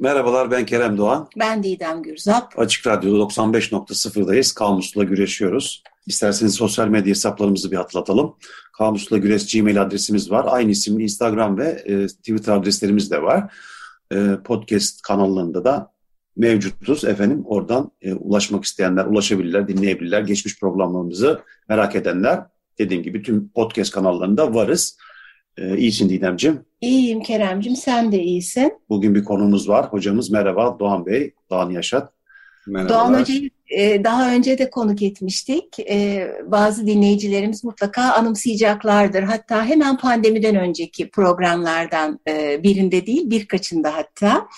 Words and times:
Merhabalar 0.00 0.50
ben 0.50 0.66
Kerem 0.66 0.98
Doğan. 0.98 1.28
Ben 1.38 1.62
Didem 1.62 2.02
Gürzap. 2.02 2.58
Açık 2.58 2.86
Radyo'da 2.86 3.22
95.0'dayız. 3.22 4.54
Kamusla 4.54 5.04
güreşiyoruz. 5.04 5.82
İsterseniz 6.06 6.54
sosyal 6.54 6.88
medya 6.88 7.10
hesaplarımızı 7.10 7.70
bir 7.70 7.76
hatırlatalım. 7.76 8.36
Kamusla 8.72 9.18
Güreş 9.18 9.52
Gmail 9.52 9.82
adresimiz 9.82 10.30
var. 10.30 10.46
Aynı 10.48 10.70
isimli 10.70 11.02
Instagram 11.02 11.58
ve 11.58 11.68
e, 11.68 12.06
Twitter 12.06 12.52
adreslerimiz 12.52 13.10
de 13.10 13.22
var. 13.22 13.52
E, 14.12 14.36
podcast 14.44 15.02
kanallarında 15.02 15.64
da 15.64 15.92
mevcutuz. 16.36 17.04
Efendim 17.04 17.42
oradan 17.46 17.90
e, 18.02 18.14
ulaşmak 18.14 18.64
isteyenler 18.64 19.04
ulaşabilirler, 19.04 19.68
dinleyebilirler. 19.68 20.20
Geçmiş 20.20 20.60
programlarımızı 20.60 21.40
merak 21.68 21.96
edenler 21.96 22.40
dediğim 22.78 23.02
gibi 23.02 23.22
tüm 23.22 23.48
podcast 23.48 23.90
kanallarında 23.90 24.54
varız. 24.54 24.98
E, 25.58 25.78
iyisin 25.78 26.08
Didemciğim. 26.08 26.60
İyiyim 26.80 27.22
Keremcim, 27.22 27.76
sen 27.76 28.12
de 28.12 28.22
iyisin. 28.22 28.72
Bugün 28.88 29.14
bir 29.14 29.24
konumuz 29.24 29.68
var. 29.68 29.86
Hocamız 29.86 30.30
merhaba 30.30 30.76
Doğan 30.78 31.06
Bey, 31.06 31.34
Doğan 31.50 31.70
Yaşat. 31.70 32.12
Merhabalar. 32.66 32.98
Doğan 32.98 33.20
Hoca'yı 33.20 33.50
e, 33.70 34.04
daha 34.04 34.34
önce 34.34 34.58
de 34.58 34.70
konuk 34.70 35.02
etmiştik. 35.02 35.80
E, 35.80 36.28
bazı 36.46 36.86
dinleyicilerimiz 36.86 37.64
mutlaka 37.64 38.02
anımsayacaklardır. 38.02 39.22
Hatta 39.22 39.66
hemen 39.66 39.98
pandemiden 39.98 40.56
önceki 40.56 41.10
programlardan 41.10 42.20
e, 42.28 42.62
birinde 42.62 43.06
değil, 43.06 43.30
birkaçında 43.30 43.96
hatta. 43.96 44.48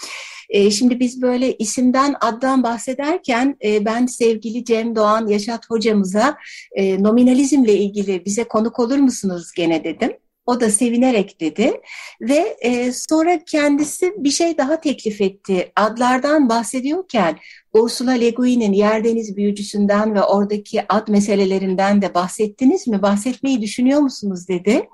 Şimdi 0.70 1.00
biz 1.00 1.22
böyle 1.22 1.56
isimden, 1.56 2.14
addan 2.20 2.62
bahsederken 2.62 3.56
ben 3.64 4.06
sevgili 4.06 4.64
Cem 4.64 4.96
Doğan 4.96 5.26
Yaşat 5.26 5.70
hocamıza 5.70 6.36
nominalizmle 6.78 7.74
ilgili 7.74 8.24
bize 8.24 8.44
konuk 8.44 8.78
olur 8.78 8.98
musunuz 8.98 9.52
gene 9.56 9.84
dedim. 9.84 10.12
O 10.46 10.60
da 10.60 10.70
sevinerek 10.70 11.40
dedi 11.40 11.80
ve 12.20 12.56
e, 12.60 12.92
sonra 12.92 13.44
kendisi 13.44 14.14
bir 14.16 14.30
şey 14.30 14.58
daha 14.58 14.80
teklif 14.80 15.20
etti. 15.20 15.72
Adlardan 15.76 16.48
bahsediyorken 16.48 17.38
Ursula 17.72 18.10
Le 18.10 18.30
Guin'in 18.30 18.72
Yer 18.72 19.04
Deniz 19.04 19.36
Büyücüsü'nden 19.36 20.14
ve 20.14 20.22
oradaki 20.22 20.92
ad 20.92 21.08
meselelerinden 21.08 22.02
de 22.02 22.14
bahsettiniz 22.14 22.88
mi? 22.88 23.02
Bahsetmeyi 23.02 23.62
düşünüyor 23.62 24.00
musunuz 24.00 24.48
dedi. 24.48 24.88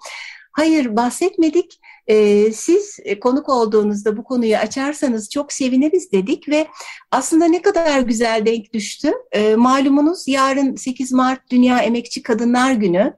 Hayır 0.53 0.97
bahsetmedik. 0.97 1.81
Ee, 2.06 2.53
siz 2.53 2.98
konuk 3.21 3.48
olduğunuzda 3.48 4.16
bu 4.16 4.25
konuyu 4.25 4.56
açarsanız 4.56 5.31
çok 5.31 5.53
seviniriz 5.53 6.12
dedik 6.12 6.48
ve 6.48 6.66
aslında 7.10 7.44
ne 7.44 7.62
kadar 7.62 8.00
güzel 8.00 8.47
denk 8.47 8.72
düştü. 8.72 9.12
Ee, 9.32 9.56
malumunuz 9.56 10.28
yarın 10.28 10.76
8 10.76 11.12
Mart 11.12 11.50
Dünya 11.50 11.78
Emekçi 11.78 12.22
Kadınlar 12.22 12.72
Günü 12.72 13.15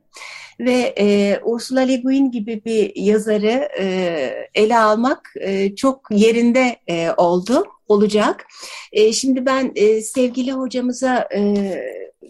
ve 0.61 0.95
e, 0.99 1.39
Ursula 1.45 1.81
Le 1.81 1.97
Guin 1.97 2.31
gibi 2.31 2.63
bir 2.65 2.93
yazarı 2.97 3.69
e, 3.79 4.49
ele 4.55 4.79
almak 4.79 5.33
e, 5.41 5.75
çok 5.75 6.01
yerinde 6.11 6.77
e, 6.89 7.11
oldu, 7.17 7.65
olacak. 7.89 8.47
E, 8.93 9.13
şimdi 9.13 9.47
ben 9.47 9.73
e, 9.75 10.01
sevgili 10.01 10.53
hocamıza 10.53 11.29
e, 11.35 11.75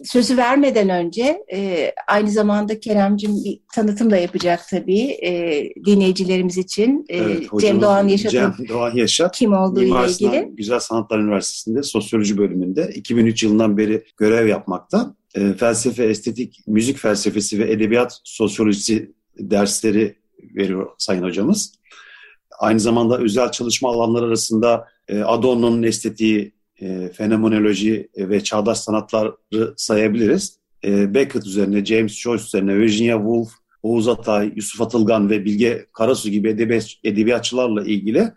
sözü 0.03 0.37
vermeden 0.37 0.89
önce 0.89 1.43
e, 1.53 1.91
aynı 2.07 2.31
zamanda 2.31 2.79
Keremcim 2.79 3.43
bir 3.45 3.59
tanıtım 3.75 4.11
da 4.11 4.17
yapacak 4.17 4.67
tabii 4.69 5.01
e, 5.01 5.63
dinleyicilerimiz 5.85 6.57
için. 6.57 7.05
E, 7.09 7.17
evet, 7.17 7.47
Cem 7.61 7.81
Doğan 7.81 8.07
Yaşat. 8.07 8.31
Cem 8.31 8.55
Doğan 8.69 8.95
Yaşat. 8.95 9.37
Kim 9.37 9.53
olduğu 9.53 9.81
ile 9.81 10.07
ilgili. 10.09 10.49
Güzel 10.53 10.79
Sanatlar 10.79 11.19
Üniversitesi'nde 11.19 11.83
sosyoloji 11.83 12.37
bölümünde 12.37 12.91
2003 12.95 13.43
yılından 13.43 13.77
beri 13.77 14.03
görev 14.17 14.47
yapmakta 14.47 15.15
e, 15.35 15.53
felsefe, 15.53 16.03
estetik, 16.03 16.59
müzik 16.67 16.97
felsefesi 16.97 17.59
ve 17.59 17.71
edebiyat 17.71 18.21
sosyolojisi 18.23 19.11
dersleri 19.39 20.15
veriyor 20.55 20.89
Sayın 20.97 21.23
Hocamız. 21.23 21.73
Aynı 22.59 22.79
zamanda 22.79 23.17
özel 23.17 23.51
çalışma 23.51 23.89
alanları 23.89 24.25
arasında 24.25 24.87
e, 25.07 25.21
Adorno'nun 25.21 25.83
estetiği, 25.83 26.53
e, 26.81 27.09
fenomenoloji 27.09 28.09
ve 28.17 28.43
çağdaş 28.43 28.77
sanatları 28.77 29.73
sayabiliriz. 29.77 30.59
E, 30.83 31.13
Beckett 31.13 31.45
üzerine, 31.45 31.85
James 31.85 32.13
Joyce 32.13 32.43
üzerine, 32.43 32.77
Virginia 32.77 33.17
Woolf, 33.17 33.49
Oğuz 33.83 34.07
Atay, 34.07 34.51
Yusuf 34.55 34.81
Atılgan 34.81 35.29
ve 35.29 35.45
Bilge 35.45 35.85
Karasu 35.93 36.29
gibi 36.29 36.49
edebiyat, 36.49 36.87
edebiyatçılarla 37.03 37.83
ilgili 37.83 38.31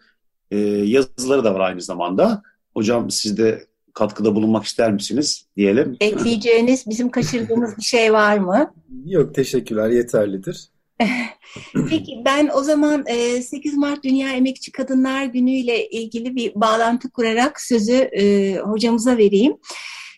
e, 0.51 0.59
yazıları 0.67 1.45
da 1.45 1.55
var 1.55 1.61
aynı 1.61 1.81
zamanda. 1.81 2.43
Hocam 2.75 3.11
siz 3.11 3.39
de 3.39 3.67
katkıda 3.95 4.35
bulunmak 4.35 4.65
ister 4.65 4.93
misiniz 4.93 5.47
diyelim. 5.57 5.97
Ekleyeceğiniz, 6.01 6.87
bizim 6.87 7.11
kaçırdığımız 7.11 7.77
bir 7.77 7.83
şey 7.83 8.13
var 8.13 8.39
mı? 8.39 8.75
Yok, 9.07 9.35
teşekkürler. 9.35 9.91
Yeterlidir. 9.91 10.69
Peki 11.89 12.23
ben 12.25 12.51
o 12.55 12.63
zaman 12.63 13.05
8 13.43 13.75
Mart 13.75 14.05
Dünya 14.05 14.31
Emekçi 14.31 14.73
Kadınlar 14.73 15.25
Günü 15.25 15.51
ile 15.51 15.89
ilgili 15.89 16.37
bir 16.37 16.55
bağlantı 16.55 17.11
kurarak 17.11 17.61
sözü 17.61 18.11
hocamıza 18.65 19.17
vereyim. 19.17 19.57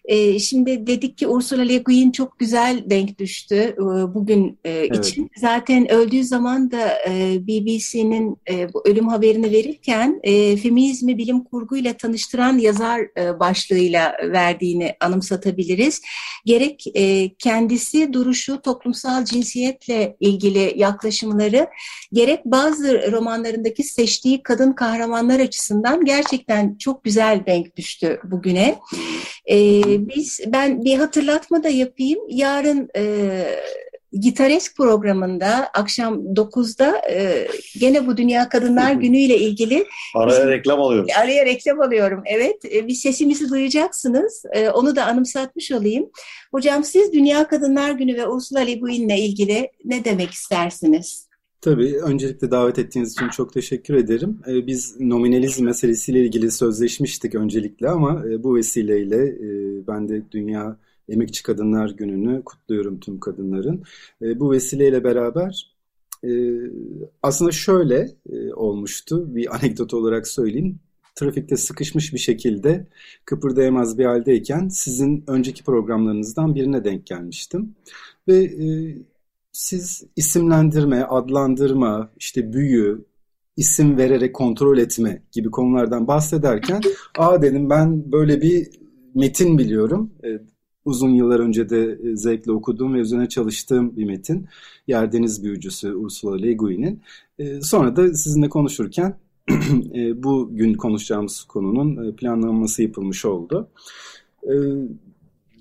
E, 0.04 0.38
şimdi 0.38 0.86
dedik 0.86 1.18
ki 1.18 1.28
Ursula 1.28 1.62
Le 1.62 1.78
Guin 1.78 2.10
çok 2.10 2.38
güzel 2.38 2.84
denk 2.90 3.18
düştü 3.18 3.54
e, 3.54 4.14
bugün 4.14 4.58
e, 4.64 4.70
evet. 4.70 5.06
için. 5.06 5.30
Zaten 5.36 5.92
öldüğü 5.92 6.24
zaman 6.24 6.70
da 6.70 6.98
e, 7.08 7.46
BBC'nin 7.46 8.36
e, 8.50 8.72
bu 8.72 8.82
ölüm 8.86 9.08
haberini 9.08 9.52
verirken 9.52 10.20
e, 10.22 10.56
feminizmi 10.56 11.18
bilim 11.18 11.44
kurguyla 11.44 11.92
tanıştıran 11.92 12.58
yazar 12.58 13.00
e, 13.18 13.40
başlığıyla 13.40 14.16
verdiğini 14.22 14.94
anımsatabiliriz. 15.00 16.02
Gerek 16.44 16.84
e, 16.94 17.34
kendisi 17.34 18.12
duruşu 18.12 18.60
toplumsal 18.62 19.24
cinsiyetle 19.24 20.16
ilgili 20.20 20.72
yaklaşımları 20.76 21.66
gerek 22.12 22.44
bazı 22.44 23.12
romanlarındaki 23.12 23.82
seçtiği 23.82 24.42
kadın 24.42 24.72
kahramanlar 24.72 25.40
açısından 25.40 26.04
gerçekten 26.04 26.76
çok 26.78 27.04
güzel 27.04 27.46
denk 27.46 27.76
düştü 27.76 28.20
bugüne. 28.24 28.78
E, 29.50 29.82
biz 29.84 30.40
ben 30.46 30.84
bir 30.84 30.98
hatırlatma 30.98 31.62
da 31.62 31.68
yapayım. 31.68 32.20
Yarın 32.28 32.88
e, 32.96 33.44
Gitaresk 34.20 34.76
programında 34.76 35.70
akşam 35.74 36.14
9'da 36.14 37.02
e, 37.10 37.48
gene 37.78 38.06
bu 38.06 38.16
Dünya 38.16 38.48
Kadınlar 38.48 38.92
Günü 38.92 39.16
ile 39.16 39.38
ilgili 39.38 39.86
araya 40.14 40.46
reklam 40.48 40.80
alıyorum. 40.80 41.08
Araya 41.18 41.46
reklam 41.46 41.80
alıyorum. 41.80 42.22
Evet. 42.26 42.64
E, 42.64 42.86
bir 42.86 42.94
sesimizi 42.94 43.50
duyacaksınız. 43.50 44.44
E, 44.52 44.70
onu 44.70 44.96
da 44.96 45.06
anımsatmış 45.06 45.72
olayım. 45.72 46.10
Hocam 46.50 46.84
siz 46.84 47.12
Dünya 47.12 47.48
Kadınlar 47.48 47.90
Günü 47.90 48.16
ve 48.16 48.26
Ursula 48.26 48.60
Le 48.60 48.74
Guin 48.74 49.08
ile 49.08 49.18
ilgili 49.18 49.70
ne 49.84 50.04
demek 50.04 50.30
istersiniz? 50.30 51.28
Tabii. 51.64 51.96
Öncelikle 52.02 52.50
davet 52.50 52.78
ettiğiniz 52.78 53.12
için 53.12 53.28
çok 53.28 53.52
teşekkür 53.52 53.94
ederim. 53.94 54.40
Ee, 54.48 54.66
biz 54.66 55.00
nominalizm 55.00 55.64
meselesiyle 55.64 56.24
ilgili 56.24 56.50
sözleşmiştik 56.50 57.34
öncelikle 57.34 57.88
ama 57.88 58.24
e, 58.28 58.42
bu 58.42 58.56
vesileyle 58.56 59.26
e, 59.26 59.46
ben 59.86 60.08
de 60.08 60.22
Dünya 60.30 60.76
Emekçi 61.08 61.42
Kadınlar 61.42 61.90
Günü'nü 61.90 62.42
kutluyorum 62.44 63.00
tüm 63.00 63.20
kadınların. 63.20 63.82
E, 64.22 64.40
bu 64.40 64.52
vesileyle 64.52 65.04
beraber 65.04 65.74
aslında 67.22 67.52
şöyle 67.52 68.10
olmuştu. 68.54 69.34
Bir 69.34 69.54
anekdot 69.54 69.94
olarak 69.94 70.28
söyleyeyim. 70.28 70.78
Trafikte 71.14 71.56
sıkışmış 71.56 72.12
bir 72.12 72.18
şekilde 72.18 72.86
kıpırdayamaz 73.24 73.98
bir 73.98 74.04
haldeyken 74.04 74.68
sizin 74.68 75.24
önceki 75.26 75.64
programlarınızdan 75.64 76.54
birine 76.54 76.84
denk 76.84 77.06
gelmiştim. 77.06 77.74
Ve 78.28 78.50
siz 79.54 80.04
isimlendirme, 80.16 81.02
adlandırma, 81.02 82.10
işte 82.16 82.52
büyü, 82.52 83.04
isim 83.56 83.96
vererek 83.96 84.34
kontrol 84.34 84.78
etme 84.78 85.22
gibi 85.32 85.50
konulardan 85.50 86.08
bahsederken 86.08 86.80
aa 87.18 87.42
dedim 87.42 87.70
ben 87.70 88.12
böyle 88.12 88.40
bir 88.42 88.70
metin 89.14 89.58
biliyorum. 89.58 90.10
E, 90.24 90.28
uzun 90.84 91.10
yıllar 91.10 91.40
önce 91.40 91.70
de 91.70 91.98
e, 92.04 92.16
zevkle 92.16 92.52
okuduğum 92.52 92.94
ve 92.94 92.98
üzerine 92.98 93.28
çalıştığım 93.28 93.96
bir 93.96 94.04
metin. 94.04 94.46
Yerdeniz 94.86 95.44
Büyücüsü 95.44 95.94
Ursula 95.94 96.36
Le 96.36 96.54
Guin'in. 96.54 97.02
E, 97.38 97.60
sonra 97.60 97.96
da 97.96 98.14
sizinle 98.14 98.48
konuşurken 98.48 99.18
e, 99.94 100.22
bugün 100.22 100.74
konuşacağımız 100.74 101.44
konunun 101.44 102.12
planlanması 102.16 102.82
yapılmış 102.82 103.24
oldu. 103.24 103.68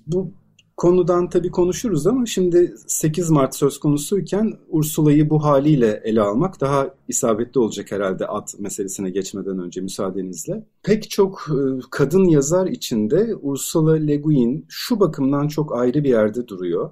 Bu 0.06 0.32
konudan 0.76 1.28
tabii 1.28 1.50
konuşuruz 1.50 2.06
ama 2.06 2.26
şimdi 2.26 2.74
8 2.86 3.30
Mart 3.30 3.54
söz 3.54 3.80
konusuyken 3.80 4.52
Ursula'yı 4.68 5.30
bu 5.30 5.44
haliyle 5.44 6.00
ele 6.04 6.20
almak 6.20 6.60
daha 6.60 6.94
isabetli 7.08 7.60
olacak 7.60 7.92
herhalde 7.92 8.26
at 8.26 8.54
meselesine 8.58 9.10
geçmeden 9.10 9.58
önce 9.58 9.80
müsaadenizle. 9.80 10.66
Pek 10.82 11.10
çok 11.10 11.46
e, 11.50 11.80
kadın 11.90 12.24
yazar 12.24 12.66
içinde 12.66 13.36
Ursula 13.36 13.94
Le 13.94 14.16
Guin 14.16 14.66
şu 14.68 15.00
bakımdan 15.00 15.48
çok 15.48 15.76
ayrı 15.76 16.04
bir 16.04 16.08
yerde 16.08 16.48
duruyor. 16.48 16.90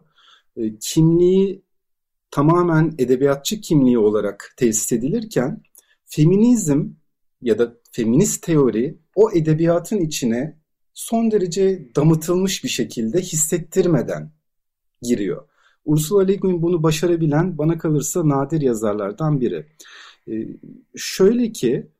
E, 0.56 0.78
kimliği 0.78 1.62
tamamen 2.30 2.94
edebiyatçı 2.98 3.60
kimliği 3.60 3.98
olarak 3.98 4.54
tesis 4.56 4.92
edilirken 4.92 5.62
feminizm 6.04 6.88
ya 7.42 7.58
da 7.58 7.74
feminist 7.92 8.42
teori 8.42 8.98
o 9.14 9.30
edebiyatın 9.32 10.00
içine 10.00 10.61
son 10.94 11.30
derece 11.30 11.88
damıtılmış 11.96 12.64
bir 12.64 12.68
şekilde 12.68 13.20
hissettirmeden 13.20 14.32
giriyor. 15.02 15.48
Ursula 15.84 16.22
Le 16.22 16.36
Guin 16.36 16.62
bunu 16.62 16.82
başarabilen 16.82 17.58
bana 17.58 17.78
kalırsa 17.78 18.28
nadir 18.28 18.60
yazarlardan 18.60 19.40
biri. 19.40 19.66
Ee, 20.28 20.48
şöyle 20.96 21.52
ki 21.52 21.90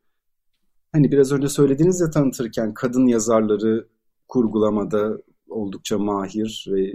hani 0.93 1.13
biraz 1.13 1.33
önce 1.33 1.49
söylediğiniz 1.49 2.01
ya 2.01 2.11
tanıtırken 2.11 2.75
kadın 2.75 3.07
yazarları 3.07 3.89
kurgulamada 4.29 5.19
oldukça 5.49 5.99
mahir 5.99 6.67
ve 6.71 6.95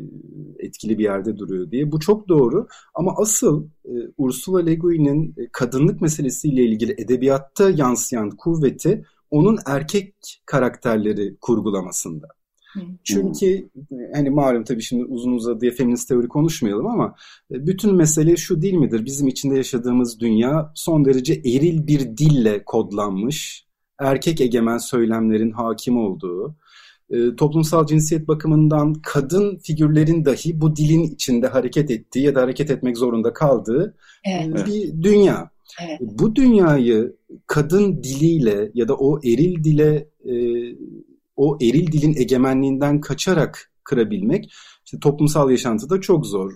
etkili 0.60 0.98
bir 0.98 1.04
yerde 1.04 1.38
duruyor 1.38 1.72
diye. 1.72 1.92
Bu 1.92 2.00
çok 2.00 2.28
doğru 2.28 2.68
ama 2.94 3.14
asıl 3.18 3.68
e, 3.86 3.92
Ursula 4.18 4.60
Le 4.60 4.76
Guin'in 4.76 5.36
kadınlık 5.52 6.02
meselesiyle 6.02 6.64
ilgili 6.64 6.92
edebiyatta 6.92 7.70
yansıyan 7.70 8.30
kuvveti 8.30 9.06
onun 9.32 9.58
erkek 9.66 10.16
karakterleri 10.46 11.38
kurgulamasında. 11.42 12.28
Çünkü 13.04 13.70
hani 14.14 14.30
malum 14.30 14.64
tabii 14.64 14.82
şimdi 14.82 15.06
uzun 15.06 15.32
uzadıya 15.32 15.72
feminist 15.72 16.10
teori 16.10 16.28
konuşmayalım 16.28 16.88
ama 16.88 17.16
e, 17.52 17.68
bütün 17.68 17.96
mesele 17.96 18.38
şu 18.38 18.62
değil 18.62 18.74
midir? 18.74 19.06
Bizim 19.06 19.28
içinde 19.28 19.56
yaşadığımız 19.56 20.20
dünya 20.20 20.72
son 20.76 21.06
derece 21.06 21.34
eril 21.34 21.88
bir 21.88 22.18
dille 22.18 22.64
kodlanmış, 22.66 23.66
erkek 24.00 24.42
egemen 24.42 24.78
söylemlerin 24.78 25.52
hakim 25.52 25.98
olduğu, 25.98 26.56
e, 27.10 27.36
toplumsal 27.36 27.88
cinsiyet 27.88 28.28
bakımından 28.28 28.94
kadın 28.94 29.58
figürlerin 29.58 30.26
dahi 30.26 30.62
bu 30.62 30.76
dilin 30.76 31.04
içinde 31.04 31.48
hareket 31.48 31.92
ettiği 31.92 32.26
ya 32.26 32.36
da 32.36 32.42
hareket 32.42 32.72
etmek 32.72 32.98
zorunda 32.98 33.34
kaldığı 33.34 33.96
evet. 34.26 34.68
bir 34.68 35.04
dünya. 35.04 35.50
Evet. 35.82 36.00
Bu 36.02 36.36
dünyayı 36.36 37.16
kadın 37.48 38.04
diliyle 38.04 38.72
ya 38.74 38.88
da 38.88 38.96
o 38.96 39.20
eril 39.24 39.64
dile 39.64 40.10
e, 40.26 40.34
o 41.36 41.58
eril 41.62 41.92
dilin 41.92 42.16
egemenliğinden 42.16 43.02
kaçarak 43.02 43.72
kırabilmek 43.84 44.52
işte 44.88 45.00
toplumsal 45.00 45.52
yaşantıda 45.52 46.02
çok 46.02 46.26
zor. 46.26 46.54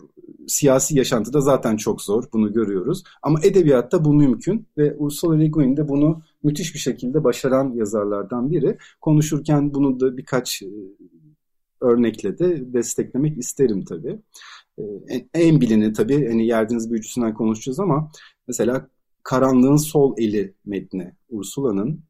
Siyasi 0.47 0.97
yaşantıda 0.97 1.41
zaten 1.41 1.77
çok 1.77 2.01
zor. 2.01 2.23
Bunu 2.33 2.53
görüyoruz. 2.53 3.03
Ama 3.21 3.39
edebiyatta 3.43 4.05
bu 4.05 4.13
mümkün 4.13 4.67
ve 4.77 4.95
Ursula 4.97 5.35
Le 5.35 5.47
Guin 5.47 5.77
de 5.77 5.87
bunu 5.89 6.21
müthiş 6.43 6.73
bir 6.73 6.79
şekilde 6.79 7.23
başaran 7.23 7.73
yazarlardan 7.73 8.51
biri. 8.51 8.77
Konuşurken 9.01 9.73
bunu 9.73 9.99
da 9.99 10.17
birkaç 10.17 10.61
e, 10.61 10.67
örnekle 11.81 12.39
de 12.39 12.73
desteklemek 12.73 13.37
isterim 13.37 13.85
tabii. 13.85 14.19
E, 14.79 15.27
en 15.33 15.61
bilini 15.61 15.93
tabii 15.93 16.27
hani 16.27 16.47
Yerdiniz 16.47 16.91
Büyücüsü'nden 16.91 17.33
konuşacağız 17.33 17.79
ama 17.79 18.11
mesela 18.47 18.87
Karanlığın 19.23 19.75
Sol 19.75 20.13
Eli 20.17 20.55
metni 20.65 21.15
Ursula'nın 21.29 22.03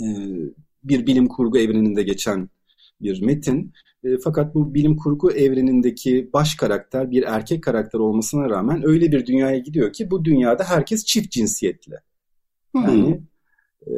e, 0.00 0.06
bir 0.84 1.06
bilim 1.06 1.28
kurgu 1.28 1.58
evreninde 1.58 2.02
geçen 2.02 2.48
bir 3.00 3.22
metin. 3.22 3.72
E, 4.04 4.08
fakat 4.24 4.54
bu 4.54 4.74
bilim 4.74 4.96
kurgu 4.96 5.32
evrenindeki 5.32 6.30
baş 6.32 6.54
karakter 6.54 7.10
bir 7.10 7.22
erkek 7.22 7.64
karakter 7.64 7.98
olmasına 7.98 8.50
rağmen 8.50 8.82
öyle 8.86 9.12
bir 9.12 9.26
dünyaya 9.26 9.58
gidiyor 9.58 9.92
ki 9.92 10.10
bu 10.10 10.24
dünyada 10.24 10.64
herkes 10.64 11.04
çift 11.04 11.30
cinsiyetli. 11.30 11.94
Yani 12.74 13.22
e, 13.86 13.92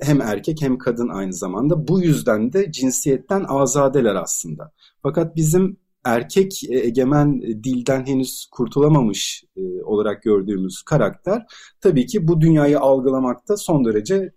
hem 0.00 0.20
erkek 0.20 0.62
hem 0.62 0.78
kadın 0.78 1.08
aynı 1.08 1.32
zamanda. 1.32 1.88
Bu 1.88 2.02
yüzden 2.02 2.52
de 2.52 2.72
cinsiyetten 2.72 3.44
azadeler 3.48 4.14
aslında. 4.14 4.72
Fakat 5.02 5.36
bizim 5.36 5.76
erkek 6.04 6.64
e, 6.70 6.78
egemen 6.78 7.40
e, 7.42 7.64
dilden 7.64 8.06
henüz 8.06 8.46
kurtulamamış 8.50 9.44
e, 9.56 9.82
olarak 9.82 10.22
gördüğümüz 10.22 10.82
karakter 10.82 11.46
tabii 11.80 12.06
ki 12.06 12.28
bu 12.28 12.40
dünyayı 12.40 12.80
algılamakta 12.80 13.56
son 13.56 13.84
derece 13.84 14.32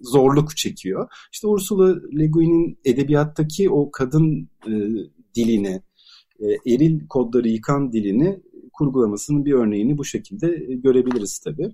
zorluk 0.00 0.56
çekiyor. 0.56 1.08
İşte 1.32 1.46
Ursula 1.46 1.96
Le 2.18 2.26
Guin'in 2.26 2.78
edebiyattaki 2.84 3.70
o 3.70 3.90
kadın 3.90 4.48
e, 4.66 4.72
dilini, 5.34 5.82
e, 6.40 6.74
eril 6.74 7.06
kodları 7.08 7.48
yıkan 7.48 7.92
dilini 7.92 8.40
kurgulamasının 8.72 9.44
bir 9.44 9.52
örneğini 9.52 9.98
bu 9.98 10.04
şekilde 10.04 10.48
görebiliriz 10.74 11.38
tabii. 11.38 11.72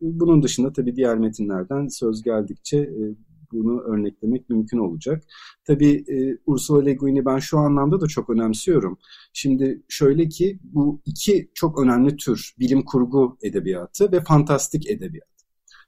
Bunun 0.00 0.42
dışında 0.42 0.72
tabii 0.72 0.96
diğer 0.96 1.18
metinlerden 1.18 1.88
söz 1.88 2.22
geldikçe 2.22 2.78
e, 2.78 3.00
bunu 3.52 3.80
örneklemek 3.80 4.50
mümkün 4.50 4.78
olacak. 4.78 5.22
Tabii 5.64 6.04
e, 6.08 6.38
Ursula 6.46 6.82
Le 6.82 6.94
Guin'i 6.94 7.24
ben 7.24 7.38
şu 7.38 7.58
anlamda 7.58 8.00
da 8.00 8.06
çok 8.06 8.30
önemsiyorum. 8.30 8.98
Şimdi 9.32 9.82
şöyle 9.88 10.28
ki 10.28 10.58
bu 10.62 11.00
iki 11.06 11.50
çok 11.54 11.82
önemli 11.82 12.16
tür 12.16 12.54
bilim 12.58 12.84
kurgu 12.84 13.38
edebiyatı 13.42 14.12
ve 14.12 14.20
fantastik 14.20 14.90
edebiyat. 14.90 15.30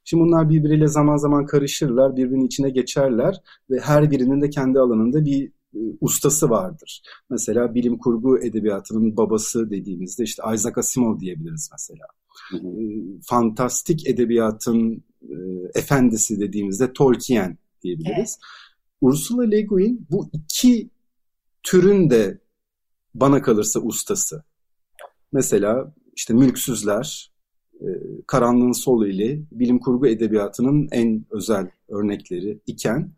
Şimdi 0.05 0.25
bunlar 0.25 0.51
birbiriyle 0.51 0.89
zaman 0.89 1.17
zaman 1.17 1.47
karışırlar, 1.47 2.17
birbirinin 2.17 2.47
içine 2.47 2.71
geçerler 2.71 3.41
ve 3.71 3.79
her 3.81 4.11
birinin 4.11 4.41
de 4.41 4.51
kendi 4.51 4.79
alanında 4.79 5.25
bir 5.25 5.53
ustası 6.01 6.51
vardır. 6.51 7.03
Mesela 7.31 7.75
bilim 7.75 7.99
kurgu 7.99 8.39
edebiyatının 8.39 9.17
babası 9.17 9.71
dediğimizde 9.71 10.25
işte 10.25 10.43
Isaac 10.55 10.79
Asimov 10.79 11.21
diyebiliriz 11.21 11.71
mesela. 11.73 12.07
Hı 12.51 12.57
hı. 12.57 12.73
Fantastik 13.23 14.07
edebiyatın 14.09 15.05
e, 15.23 15.35
efendisi 15.75 16.41
dediğimizde 16.41 16.93
Tolkien 16.93 17.59
diyebiliriz. 17.83 18.17
Evet. 18.17 18.39
Ursula 19.01 19.43
Le 19.43 19.63
Guin 19.63 20.07
bu 20.11 20.31
iki 20.33 20.91
türün 21.63 22.11
de 22.11 22.39
bana 23.15 23.43
kalırsa 23.43 23.81
ustası. 23.81 24.45
Mesela 25.33 25.95
işte 26.17 26.35
Mülksüzler, 26.35 27.33
e, 27.81 27.87
Karanlığın 28.27 28.73
Sol 28.73 29.07
ile 29.07 29.41
bilim 29.53 29.79
kurgu 29.79 30.07
edebiyatının 30.07 30.89
en 30.91 31.27
özel 31.31 31.71
örnekleri 31.89 32.59
iken 32.67 33.13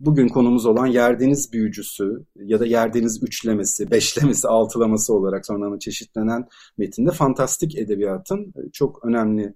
bugün 0.00 0.28
konumuz 0.28 0.66
olan 0.66 0.86
Yerdeniz 0.86 1.52
Büyücüsü 1.52 2.24
ya 2.36 2.60
da 2.60 2.66
Yerdeniz 2.66 3.22
Üçlemesi, 3.22 3.90
Beşlemesi, 3.90 4.48
Altılaması 4.48 5.14
olarak 5.14 5.46
sonradan 5.46 5.78
çeşitlenen 5.78 6.48
metinde 6.78 7.10
fantastik 7.10 7.78
edebiyatın 7.78 8.54
çok 8.72 9.04
önemli 9.04 9.54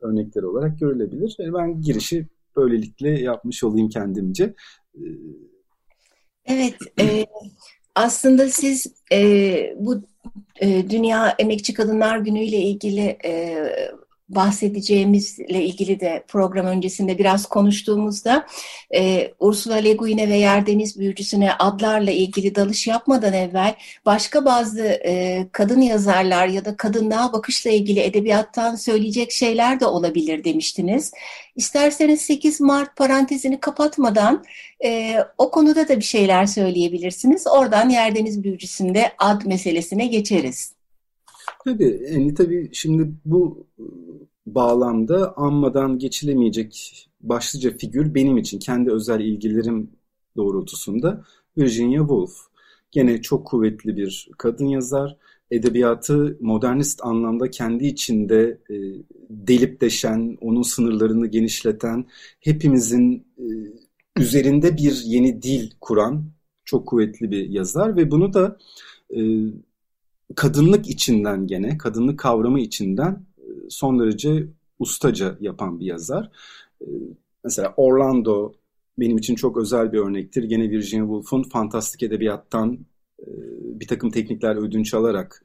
örnekleri 0.00 0.46
olarak 0.46 0.78
görülebilir. 0.78 1.36
Ben 1.38 1.80
girişi 1.80 2.26
böylelikle 2.56 3.20
yapmış 3.20 3.64
olayım 3.64 3.88
kendimce. 3.88 4.54
Evet, 6.44 6.74
e, 7.00 7.26
aslında 7.94 8.48
siz 8.48 8.86
e, 9.12 9.76
bu 9.78 10.02
e, 10.60 10.90
Dünya 10.90 11.34
Emekçi 11.38 11.74
Kadınlar 11.74 12.18
Günü 12.18 12.40
ile 12.40 12.56
ilgili 12.56 13.18
e, 13.24 13.64
bahsedeceğimizle 14.28 15.64
ilgili 15.64 16.00
de 16.00 16.24
program 16.28 16.66
öncesinde 16.66 17.18
biraz 17.18 17.46
konuştuğumuzda 17.46 18.46
e, 18.94 19.32
Ursula 19.40 19.74
Le 19.74 19.92
Guin'e 19.92 20.28
ve 20.28 20.36
Yerdeniz 20.36 20.98
Büyücüsü'ne 20.98 21.52
adlarla 21.52 22.10
ilgili 22.10 22.54
dalış 22.54 22.86
yapmadan 22.86 23.32
evvel 23.32 23.74
başka 24.06 24.44
bazı 24.44 24.84
e, 24.84 25.46
kadın 25.52 25.80
yazarlar 25.80 26.46
ya 26.46 26.64
da 26.64 26.76
kadınlığa 26.76 27.32
bakışla 27.32 27.70
ilgili 27.70 28.00
edebiyattan 28.00 28.74
söyleyecek 28.74 29.32
şeyler 29.32 29.80
de 29.80 29.86
olabilir 29.86 30.44
demiştiniz. 30.44 31.12
İsterseniz 31.56 32.20
8 32.20 32.60
Mart 32.60 32.96
parantezini 32.96 33.60
kapatmadan 33.60 34.44
e, 34.84 35.16
o 35.38 35.50
konuda 35.50 35.88
da 35.88 35.96
bir 35.96 36.04
şeyler 36.04 36.46
söyleyebilirsiniz. 36.46 37.46
Oradan 37.46 37.88
Yerdeniz 37.88 38.42
Büyücüsü'nde 38.42 39.12
ad 39.18 39.42
meselesine 39.44 40.06
geçeriz. 40.06 40.77
Tabii, 41.68 42.00
yani 42.12 42.34
tabii 42.34 42.68
şimdi 42.72 43.12
bu 43.24 43.66
bağlamda 44.46 45.36
anmadan 45.36 45.98
geçilemeyecek 45.98 47.04
başlıca 47.20 47.76
figür 47.76 48.14
benim 48.14 48.36
için 48.38 48.58
kendi 48.58 48.90
özel 48.90 49.20
ilgilerim 49.20 49.90
doğrultusunda 50.36 51.24
Virginia 51.58 52.00
Woolf. 52.00 52.32
Gene 52.90 53.22
çok 53.22 53.46
kuvvetli 53.46 53.96
bir 53.96 54.28
kadın 54.38 54.66
yazar. 54.66 55.16
Edebiyatı 55.50 56.38
modernist 56.40 57.04
anlamda 57.04 57.50
kendi 57.50 57.86
içinde 57.86 58.58
e, 58.70 58.74
delip 59.30 59.80
deşen, 59.80 60.38
onun 60.40 60.62
sınırlarını 60.62 61.26
genişleten, 61.26 62.06
hepimizin 62.40 63.26
e, 63.38 63.46
üzerinde 64.16 64.76
bir 64.76 65.02
yeni 65.04 65.42
dil 65.42 65.70
kuran 65.80 66.24
çok 66.64 66.86
kuvvetli 66.86 67.30
bir 67.30 67.48
yazar 67.48 67.96
ve 67.96 68.10
bunu 68.10 68.32
da 68.32 68.58
e, 69.16 69.20
kadınlık 70.36 70.90
içinden 70.90 71.46
gene, 71.46 71.78
kadınlık 71.78 72.18
kavramı 72.18 72.60
içinden 72.60 73.26
e, 73.38 73.44
son 73.68 73.98
derece 73.98 74.46
ustaca 74.78 75.36
yapan 75.40 75.80
bir 75.80 75.86
yazar. 75.86 76.30
E, 76.80 76.86
mesela 77.44 77.74
Orlando 77.76 78.52
benim 78.98 79.18
için 79.18 79.34
çok 79.34 79.56
özel 79.56 79.92
bir 79.92 79.98
örnektir. 79.98 80.44
Gene 80.44 80.70
Virginia 80.70 81.04
Woolf'un 81.04 81.42
fantastik 81.42 82.02
edebiyattan 82.02 82.78
e, 83.20 83.26
bir 83.80 83.86
takım 83.86 84.10
teknikler 84.10 84.56
ödünç 84.56 84.94
alarak 84.94 85.44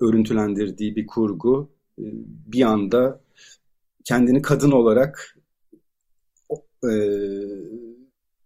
örüntülendirdiği 0.00 0.96
bir 0.96 1.06
kurgu. 1.06 1.70
Bir 2.46 2.62
anda 2.62 3.20
kendini 4.04 4.42
kadın 4.42 4.70
olarak 4.70 5.36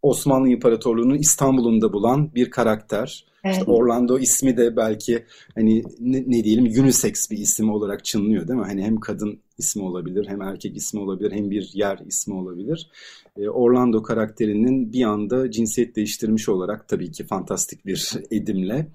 Osmanlı 0.05 0.49
İmparatorluğu'nun 0.49 1.19
İstanbul'unda 1.19 1.93
bulan 1.93 2.35
bir 2.35 2.51
karakter. 2.51 3.25
Evet. 3.45 3.57
İşte 3.57 3.71
Orlando 3.71 4.19
ismi 4.19 4.57
de 4.57 4.77
belki 4.77 5.25
hani 5.55 5.83
ne, 6.01 6.25
ne 6.27 6.45
diyelim 6.45 6.65
unisex 6.65 7.31
bir 7.31 7.39
isim 7.39 7.71
olarak 7.71 8.05
çınlıyor 8.05 8.49
değil 8.49 8.59
mi? 8.59 8.67
Hani 8.67 8.83
hem 8.83 9.01
kadın 9.01 9.41
ismi 9.59 9.83
olabilir, 9.83 10.27
hem 10.29 10.43
erkek 10.43 10.77
ismi 10.77 11.01
olabilir, 11.01 11.33
hem 11.33 11.51
bir 11.51 11.71
yer 11.75 11.99
ismi 12.07 12.35
olabilir. 12.35 12.91
Ee, 13.39 13.49
Orlando 13.49 14.03
karakterinin 14.03 14.93
bir 14.93 15.05
anda 15.05 15.51
cinsiyet 15.51 15.97
değiştirmiş 15.97 16.49
olarak 16.49 16.89
tabii 16.89 17.13
ki 17.13 17.27
fantastik 17.27 17.87
bir 17.87 18.13
edimle 18.31 18.87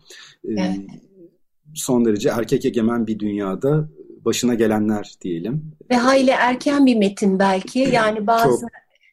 e, 0.43 0.51
evet. 0.51 0.79
son 1.75 2.05
derece 2.05 2.29
erkek 2.29 2.65
egemen 2.65 3.07
bir 3.07 3.19
dünyada 3.19 3.89
başına 4.25 4.53
gelenler 4.53 5.13
diyelim. 5.21 5.71
Ve 5.89 5.95
hayli 5.95 6.31
erken 6.31 6.85
bir 6.85 6.95
metin 6.95 7.39
belki. 7.39 7.79
Yani 7.79 8.27
bazı 8.27 8.61
Çok 8.61 8.69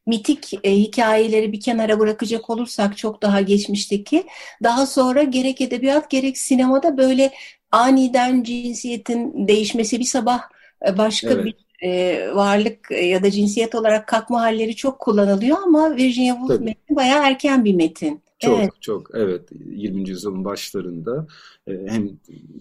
mitik 0.07 0.55
e, 0.65 0.73
hikayeleri 0.77 1.53
bir 1.53 1.61
kenara 1.61 1.99
bırakacak 1.99 2.51
olursak 2.51 2.97
çok 2.97 3.23
daha 3.23 3.41
geçmişteki 3.41 4.25
daha 4.63 4.87
sonra 4.87 5.23
gerek 5.23 5.61
edebiyat 5.61 6.11
gerek 6.11 6.39
sinemada 6.39 6.97
böyle 6.97 7.33
aniden 7.73 8.43
cinsiyetin 8.43 9.49
değişmesi 9.49 10.01
bir 10.01 10.05
sabah 10.05 10.41
e, 10.89 10.99
başka 10.99 11.31
evet. 11.31 11.45
bir 11.45 11.55
e, 11.83 12.21
varlık 12.35 12.91
e, 12.91 13.07
ya 13.07 13.23
da 13.23 13.31
cinsiyet 13.31 13.75
olarak 13.75 14.07
kalkma 14.07 14.41
halleri 14.41 14.77
çok 14.77 14.99
kullanılıyor 14.99 15.59
ama 15.63 15.97
Virginia 15.97 16.37
Woolf 16.37 16.61
metni 16.61 16.97
bayağı 16.97 17.27
erken 17.27 17.65
bir 17.65 17.75
metin. 17.75 18.26
Çok 18.39 18.59
evet. 18.59 18.71
çok 18.81 19.11
evet 19.15 19.49
20. 19.65 20.09
yüzyılın 20.09 20.45
başlarında 20.45 21.27
e, 21.67 21.73
hem 21.87 22.11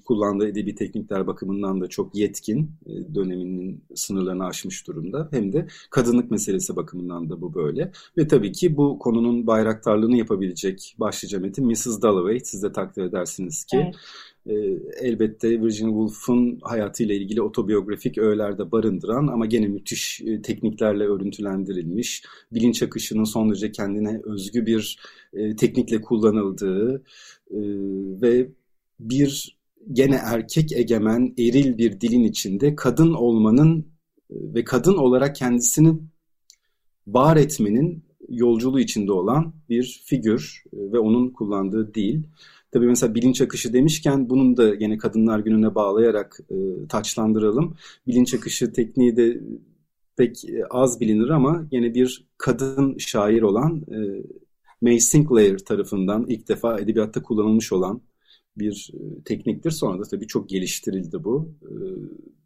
kullandığı 0.05 0.48
edebi 0.48 0.75
teknikler 0.75 1.27
bakımından 1.27 1.82
da 1.82 1.88
çok 1.88 2.15
yetkin 2.15 2.72
e, 2.86 3.15
döneminin 3.15 3.84
sınırlarını 3.96 4.46
aşmış 4.46 4.88
durumda 4.88 5.27
hem 5.32 5.53
de 5.53 5.67
kadınlık 5.89 6.32
meselesi 6.32 6.75
bakımından 6.75 7.29
da 7.29 7.41
bu 7.41 7.53
böyle 7.53 7.91
ve 8.17 8.27
tabii 8.27 8.51
ki 8.51 8.77
bu 8.77 9.00
konunun 9.00 9.48
bayraktarlığını 9.48 10.17
yapabilecek 10.17 10.96
başlıca 11.00 11.39
metin 11.39 11.67
Mrs. 11.67 12.01
Dalloway 12.01 12.39
siz 12.39 12.63
de 12.63 12.72
takdir 12.72 13.03
edersiniz 13.03 13.65
ki 13.65 13.77
evet 13.77 13.96
e, 14.50 14.54
elbette 15.02 15.50
Virginia 15.50 15.90
Woolf'un 15.90 16.60
hayatıyla 16.62 17.16
ilgili 17.16 17.42
otobiyografik 17.42 18.18
öğelerde 18.18 18.72
barındıran 18.72 19.28
ama 19.28 19.46
gene 19.46 19.68
müthiş 19.68 20.22
e, 20.22 20.42
tekniklerle 20.42 21.04
örüntülendirilmiş, 21.04 22.24
bilinç 22.52 22.84
akışının 22.84 23.24
son 23.24 23.50
derece 23.50 23.72
kendine 23.72 24.22
özgü 24.24 24.66
bir 24.66 25.00
e, 25.34 25.56
teknikle 25.56 26.02
kullanıldığı 26.02 27.04
e, 27.52 27.60
ve 28.22 28.50
bir 29.00 29.58
gene 29.92 30.16
erkek 30.16 30.72
egemen 30.72 31.34
eril 31.38 31.78
bir 31.78 32.02
dilin 32.02 32.24
içinde 32.24 32.75
kadın 32.75 33.14
olmanın 33.14 33.88
ve 34.32 34.64
kadın 34.64 34.98
olarak 34.98 35.36
kendisini 35.36 35.98
var 37.08 37.38
etmenin 37.38 38.04
yolculuğu 38.30 38.80
içinde 38.80 39.12
olan 39.12 39.54
bir 39.70 40.02
figür 40.06 40.64
ve 40.74 41.00
onun 41.00 41.30
kullandığı 41.30 41.94
dil. 41.94 42.24
Tabii 42.75 42.88
mesela 42.88 43.15
bilinç 43.15 43.41
akışı 43.41 43.74
demişken 43.74 44.29
bunun 44.29 44.58
da 44.58 44.74
yine 44.75 44.98
Kadınlar 44.98 45.39
Günü'ne 45.39 45.75
bağlayarak 45.75 46.39
e, 46.51 46.88
taçlandıralım. 46.89 47.75
Bilinç 48.08 48.34
akışı 48.34 48.74
tekniği 48.74 49.17
de 49.17 49.41
pek 50.17 50.46
e, 50.46 50.65
az 50.70 51.00
bilinir 51.00 51.29
ama 51.29 51.67
yine 51.72 51.94
bir 51.94 52.25
kadın 52.38 52.98
şair 52.98 53.41
olan 53.41 53.82
e, 53.91 53.98
May 54.82 55.00
Sinclair 55.00 55.58
tarafından 55.58 56.25
ilk 56.27 56.48
defa 56.48 56.79
edebiyatta 56.79 57.24
kullanılmış 57.24 57.72
olan 57.74 58.01
bir 58.58 58.91
e, 58.94 59.24
tekniktir. 59.24 59.72
Sonra 59.72 60.00
da 60.00 60.03
tabii 60.03 60.27
çok 60.27 60.50
geliştirildi 60.50 61.24
bu. 61.24 61.50
E, 61.63 61.74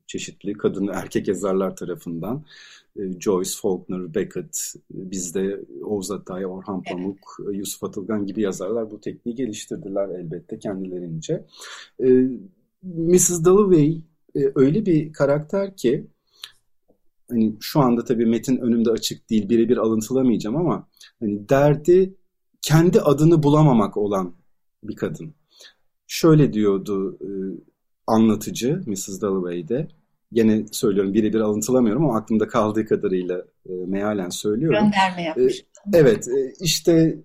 çeşitli 0.08 0.54
kadın 0.54 0.88
erkek 0.88 1.28
yazarlar 1.28 1.76
tarafından. 1.76 2.44
E, 2.96 3.20
Joyce, 3.20 3.52
Faulkner, 3.62 4.16
Beckett, 4.16 4.74
e, 4.94 5.12
bizde 5.12 5.60
Oğuz 5.84 6.12
Atay, 6.12 6.46
Orhan 6.46 6.84
Pamuk, 6.84 7.38
evet. 7.44 7.56
Yusuf 7.56 7.84
Atılgan 7.84 8.26
gibi 8.26 8.42
yazarlar 8.42 8.92
bu 8.92 9.02
tekniği 9.02 9.36
geliştirdiler 9.36 10.10
elbette 10.10 10.60
kendilerince. 10.60 11.46
Mrs. 12.84 13.46
Dalloway 13.46 14.02
öyle 14.56 14.86
bir 14.86 15.14
karakter 15.14 15.76
ki 15.78 16.08
hani 17.30 17.56
şu 17.60 17.80
anda 17.80 18.04
tabii 18.04 18.26
metin 18.26 18.58
önümde 18.58 18.92
açık 18.92 19.30
değil 19.30 19.50
birebir 19.50 19.78
alıntılamayacağım 19.78 20.56
ama 20.56 20.88
hani 21.20 21.50
derdi 21.50 22.16
kendi 22.62 23.02
adını 23.02 23.44
bulamamak 23.44 23.98
olan 23.98 24.36
bir 24.84 24.96
kadın. 24.96 25.34
Şöyle 26.08 26.54
diyordu 26.54 27.20
anlatıcı 28.08 28.84
Mrs. 28.88 29.22
Dalloway'de 29.22 29.88
Yine 30.32 30.66
söylüyorum 30.72 31.14
birebir 31.14 31.40
alıntılamıyorum 31.40 32.06
ama 32.06 32.18
aklımda 32.18 32.48
kaldığı 32.48 32.86
kadarıyla 32.86 33.38
e, 33.70 33.72
mealen 33.88 34.30
söylüyorum. 34.30 34.84
Gönderme 34.84 35.24
yapmış. 35.24 35.60
E, 35.60 35.64
evet 35.94 36.28
e, 36.28 36.54
işte 36.60 37.24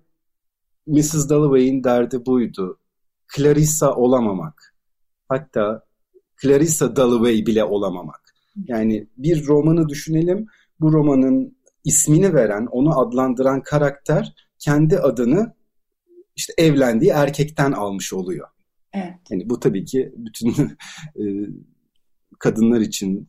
Mrs. 0.87 1.29
Dalloway'in 1.29 1.83
derdi 1.83 2.25
buydu. 2.25 2.79
Clarissa 3.35 3.95
olamamak. 3.95 4.75
Hatta 5.29 5.83
Clarissa 6.41 6.95
Dalloway 6.95 7.45
bile 7.45 7.63
olamamak. 7.63 8.35
Yani 8.67 9.07
bir 9.17 9.47
romanı 9.47 9.89
düşünelim. 9.89 10.47
Bu 10.79 10.93
romanın 10.93 11.57
ismini 11.83 12.33
veren, 12.33 12.65
onu 12.71 12.99
adlandıran 12.99 13.61
karakter 13.61 14.33
kendi 14.59 14.99
adını 14.99 15.53
işte 16.35 16.53
evlendiği 16.57 17.11
erkekten 17.11 17.71
almış 17.71 18.13
oluyor. 18.13 18.47
Evet. 18.93 19.13
Yani 19.29 19.49
bu 19.49 19.59
tabii 19.59 19.85
ki 19.85 20.13
bütün 20.17 20.49
e, 21.15 21.23
kadınlar 22.39 22.81
için 22.81 23.27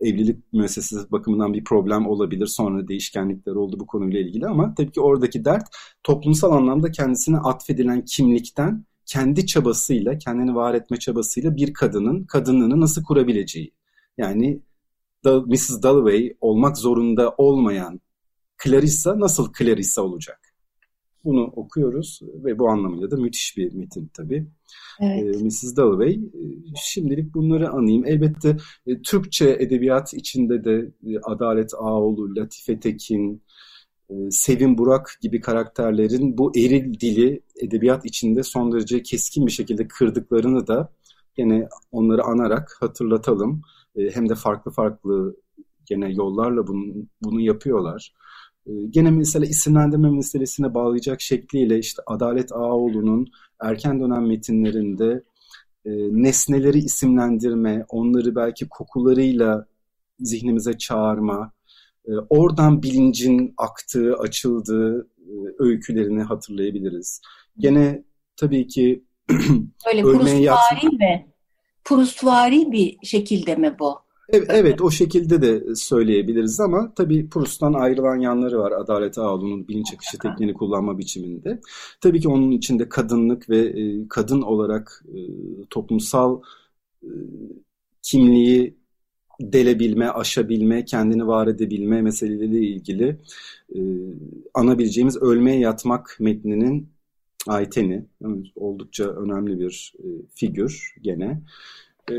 evlilik 0.00 0.52
müessesesi 0.52 1.10
bakımından 1.12 1.54
bir 1.54 1.64
problem 1.64 2.06
olabilir. 2.06 2.46
Sonra 2.46 2.88
değişkenlikler 2.88 3.52
oldu 3.52 3.80
bu 3.80 3.86
konuyla 3.86 4.20
ilgili 4.20 4.46
ama 4.46 4.74
tabii 4.74 4.92
ki 4.92 5.00
oradaki 5.00 5.44
dert 5.44 5.68
toplumsal 6.02 6.52
anlamda 6.52 6.90
kendisine 6.90 7.38
atfedilen 7.38 8.04
kimlikten 8.04 8.84
kendi 9.06 9.46
çabasıyla, 9.46 10.18
kendini 10.18 10.54
var 10.54 10.74
etme 10.74 10.96
çabasıyla 10.96 11.56
bir 11.56 11.74
kadının 11.74 12.24
kadınlığını 12.24 12.80
nasıl 12.80 13.04
kurabileceği. 13.04 13.72
Yani 14.18 14.60
Mrs. 15.24 15.82
Dalloway 15.82 16.36
olmak 16.40 16.78
zorunda 16.78 17.34
olmayan 17.38 18.00
Clarissa 18.64 19.20
nasıl 19.20 19.52
Clarissa 19.58 20.02
olacak? 20.02 20.45
Bunu 21.26 21.44
okuyoruz 21.44 22.20
ve 22.44 22.58
bu 22.58 22.68
anlamıyla 22.68 23.10
da 23.10 23.16
müthiş 23.16 23.56
bir 23.56 23.72
metin 23.72 24.10
tabii. 24.14 24.46
Evet. 25.00 25.36
E, 25.36 25.44
Mrs. 25.44 25.76
Dalloway. 25.76 26.14
E, 26.14 26.40
şimdilik 26.76 27.34
bunları 27.34 27.70
anayım. 27.70 28.06
Elbette 28.06 28.56
e, 28.86 29.02
Türkçe 29.02 29.56
edebiyat 29.60 30.14
içinde 30.14 30.64
de 30.64 30.92
e, 31.06 31.18
Adalet 31.22 31.74
Ağoğlu, 31.74 32.36
Latife 32.36 32.80
Tekin, 32.80 33.42
Sevin 34.30 34.78
Burak 34.78 35.18
gibi 35.22 35.40
karakterlerin 35.40 36.38
bu 36.38 36.52
eril 36.56 37.00
dili 37.00 37.42
edebiyat 37.62 38.04
içinde 38.04 38.42
son 38.42 38.72
derece 38.72 39.02
keskin 39.02 39.46
bir 39.46 39.52
şekilde 39.52 39.88
kırdıklarını 39.88 40.66
da 40.66 40.92
gene 41.34 41.68
onları 41.92 42.24
anarak 42.24 42.76
hatırlatalım. 42.80 43.62
Hem 44.12 44.28
de 44.28 44.34
farklı 44.34 44.70
farklı 44.70 45.36
gene 45.86 46.12
yollarla 46.12 46.66
bunu, 46.66 46.94
bunu 47.22 47.40
yapıyorlar. 47.40 48.14
Ee, 48.66 48.72
gene 48.90 49.10
mesela 49.10 49.46
isimlendirme 49.46 50.10
meselesine 50.10 50.74
bağlayacak 50.74 51.20
şekliyle 51.20 51.78
işte 51.78 52.02
Adalet 52.06 52.52
Ağoğlu'nun 52.52 53.26
erken 53.60 54.00
dönem 54.00 54.26
metinlerinde 54.26 55.22
e, 55.84 55.90
nesneleri 56.22 56.78
isimlendirme, 56.78 57.86
onları 57.88 58.34
belki 58.34 58.68
kokularıyla 58.68 59.66
zihnimize 60.20 60.78
çağırma, 60.78 61.52
e, 62.08 62.10
oradan 62.28 62.82
bilincin 62.82 63.54
aktığı, 63.56 64.14
açıldığı 64.14 65.00
e, 65.00 65.32
öykülerini 65.58 66.22
hatırlayabiliriz. 66.22 67.20
Gene 67.58 68.04
tabii 68.36 68.66
ki 68.66 69.04
Öyle 69.88 70.02
Proustvari 70.02 70.86
mi? 70.86 71.26
Proustvari 71.84 72.72
bir 72.72 72.98
şekilde 73.02 73.56
mi 73.56 73.76
bu? 73.78 74.05
Evet, 74.28 74.46
evet 74.50 74.82
o 74.82 74.90
şekilde 74.90 75.42
de 75.42 75.74
söyleyebiliriz 75.74 76.60
ama 76.60 76.92
tabii 76.94 77.28
Proust'tan 77.28 77.72
ayrılan 77.72 78.16
yanları 78.16 78.58
var 78.58 78.72
Adalet 78.72 79.18
Ağoğlu'nun 79.18 79.68
bilinç 79.68 79.94
akışı 79.94 80.18
tekniğini 80.18 80.54
kullanma 80.54 80.98
biçiminde. 80.98 81.60
Tabii 82.00 82.20
ki 82.20 82.28
onun 82.28 82.50
içinde 82.50 82.88
kadınlık 82.88 83.50
ve 83.50 83.58
e, 83.58 84.08
kadın 84.08 84.42
olarak 84.42 85.04
e, 85.08 85.18
toplumsal 85.70 86.42
e, 87.02 87.10
kimliği 88.02 88.76
delebilme, 89.40 90.08
aşabilme, 90.08 90.84
kendini 90.84 91.26
var 91.26 91.46
edebilme 91.46 92.02
meseleleriyle 92.02 92.66
ilgili 92.66 93.20
anabileceğimiz 94.54 95.16
ölmeye 95.16 95.58
yatmak 95.58 96.16
metninin 96.20 96.88
Ayten'i. 97.46 98.06
Oldukça 98.56 99.04
önemli 99.04 99.60
bir 99.60 99.94
e, 99.98 100.06
figür 100.34 100.94
gene. 101.02 101.42
E, 102.10 102.14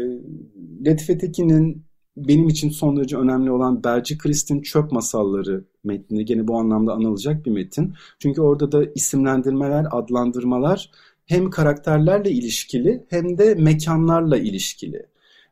Latife 0.86 1.18
Tekin'in 1.18 1.87
benim 2.18 2.48
için 2.48 2.70
son 2.70 2.98
derece 2.98 3.18
önemli 3.18 3.52
olan 3.52 3.84
Belci 3.84 4.18
Kristin 4.18 4.62
Çöp 4.62 4.92
Masalları 4.92 5.64
metni 5.84 6.26
gene 6.26 6.48
bu 6.48 6.60
anlamda 6.60 6.94
anılacak 6.94 7.46
bir 7.46 7.52
metin. 7.52 7.94
Çünkü 8.20 8.42
orada 8.42 8.72
da 8.72 8.86
isimlendirmeler, 8.96 9.86
adlandırmalar 9.92 10.92
hem 11.26 11.50
karakterlerle 11.50 12.32
ilişkili 12.32 13.06
hem 13.10 13.38
de 13.38 13.56
mekanlarla 13.56 14.38
ilişkili. 14.38 15.06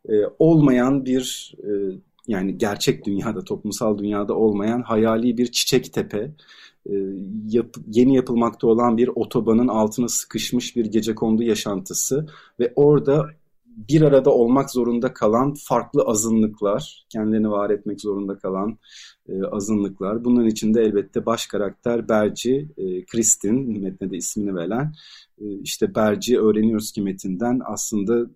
Ee, 0.09 0.13
olmayan 0.39 1.05
bir 1.05 1.55
e, 1.63 1.71
yani 2.27 2.57
gerçek 2.57 3.05
dünyada, 3.05 3.43
toplumsal 3.43 3.97
dünyada 3.97 4.33
olmayan 4.33 4.81
hayali 4.81 5.37
bir 5.37 5.51
çiçek 5.51 5.93
tepe, 5.93 6.31
e, 6.89 6.93
yap, 7.47 7.75
yeni 7.87 8.15
yapılmakta 8.15 8.67
olan 8.67 8.97
bir 8.97 9.07
otobanın 9.15 9.67
altına 9.67 10.07
sıkışmış 10.07 10.75
bir 10.75 10.85
gece 10.85 11.15
kondu 11.15 11.43
yaşantısı 11.43 12.27
ve 12.59 12.73
orada 12.75 13.25
bir 13.75 14.01
arada 14.01 14.29
olmak 14.29 14.71
zorunda 14.71 15.13
kalan 15.13 15.53
farklı 15.67 16.01
azınlıklar, 16.01 17.05
kendilerini 17.09 17.49
var 17.49 17.69
etmek 17.69 18.01
zorunda 18.01 18.37
kalan 18.37 18.77
e, 19.29 19.43
azınlıklar. 19.43 20.25
Bunların 20.25 20.49
içinde 20.49 20.81
elbette 20.81 21.25
baş 21.25 21.47
karakter 21.47 22.09
Berci, 22.09 22.69
e, 22.77 23.05
Kristin, 23.05 23.81
metne 23.81 24.11
de 24.11 24.17
ismini 24.17 24.55
veren. 24.55 24.93
E, 25.37 25.45
işte 25.63 25.95
Berci 25.95 26.39
öğreniyoruz 26.39 26.91
ki 26.91 27.01
metinden 27.01 27.61
aslında 27.65 28.29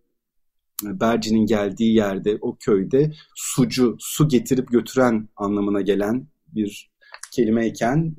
e, 0.85 0.99
Berci'nin 0.99 1.45
geldiği 1.45 1.95
yerde, 1.95 2.37
o 2.41 2.55
köyde 2.59 3.13
sucu, 3.35 3.97
su 3.99 4.27
getirip 4.27 4.71
götüren 4.71 5.29
anlamına 5.35 5.81
gelen 5.81 6.27
bir 6.47 6.91
kelimeyken 7.31 8.15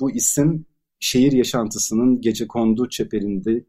bu 0.00 0.10
isim 0.10 0.66
şehir 1.00 1.32
yaşantısının 1.32 2.20
gece 2.20 2.46
kondu 2.46 2.88
çeperinde 2.88 3.64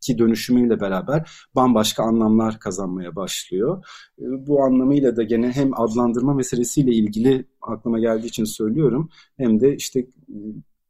ki 0.00 0.18
dönüşümüyle 0.18 0.80
beraber 0.80 1.30
bambaşka 1.54 2.02
anlamlar 2.02 2.58
kazanmaya 2.58 3.16
başlıyor. 3.16 3.84
Ee, 4.18 4.46
bu 4.46 4.62
anlamıyla 4.62 5.16
da 5.16 5.22
gene 5.22 5.52
hem 5.52 5.80
adlandırma 5.80 6.34
meselesiyle 6.34 6.92
ilgili 6.92 7.46
aklıma 7.62 7.98
geldiği 7.98 8.26
için 8.26 8.44
söylüyorum 8.44 9.08
hem 9.36 9.60
de 9.60 9.76
işte 9.76 10.06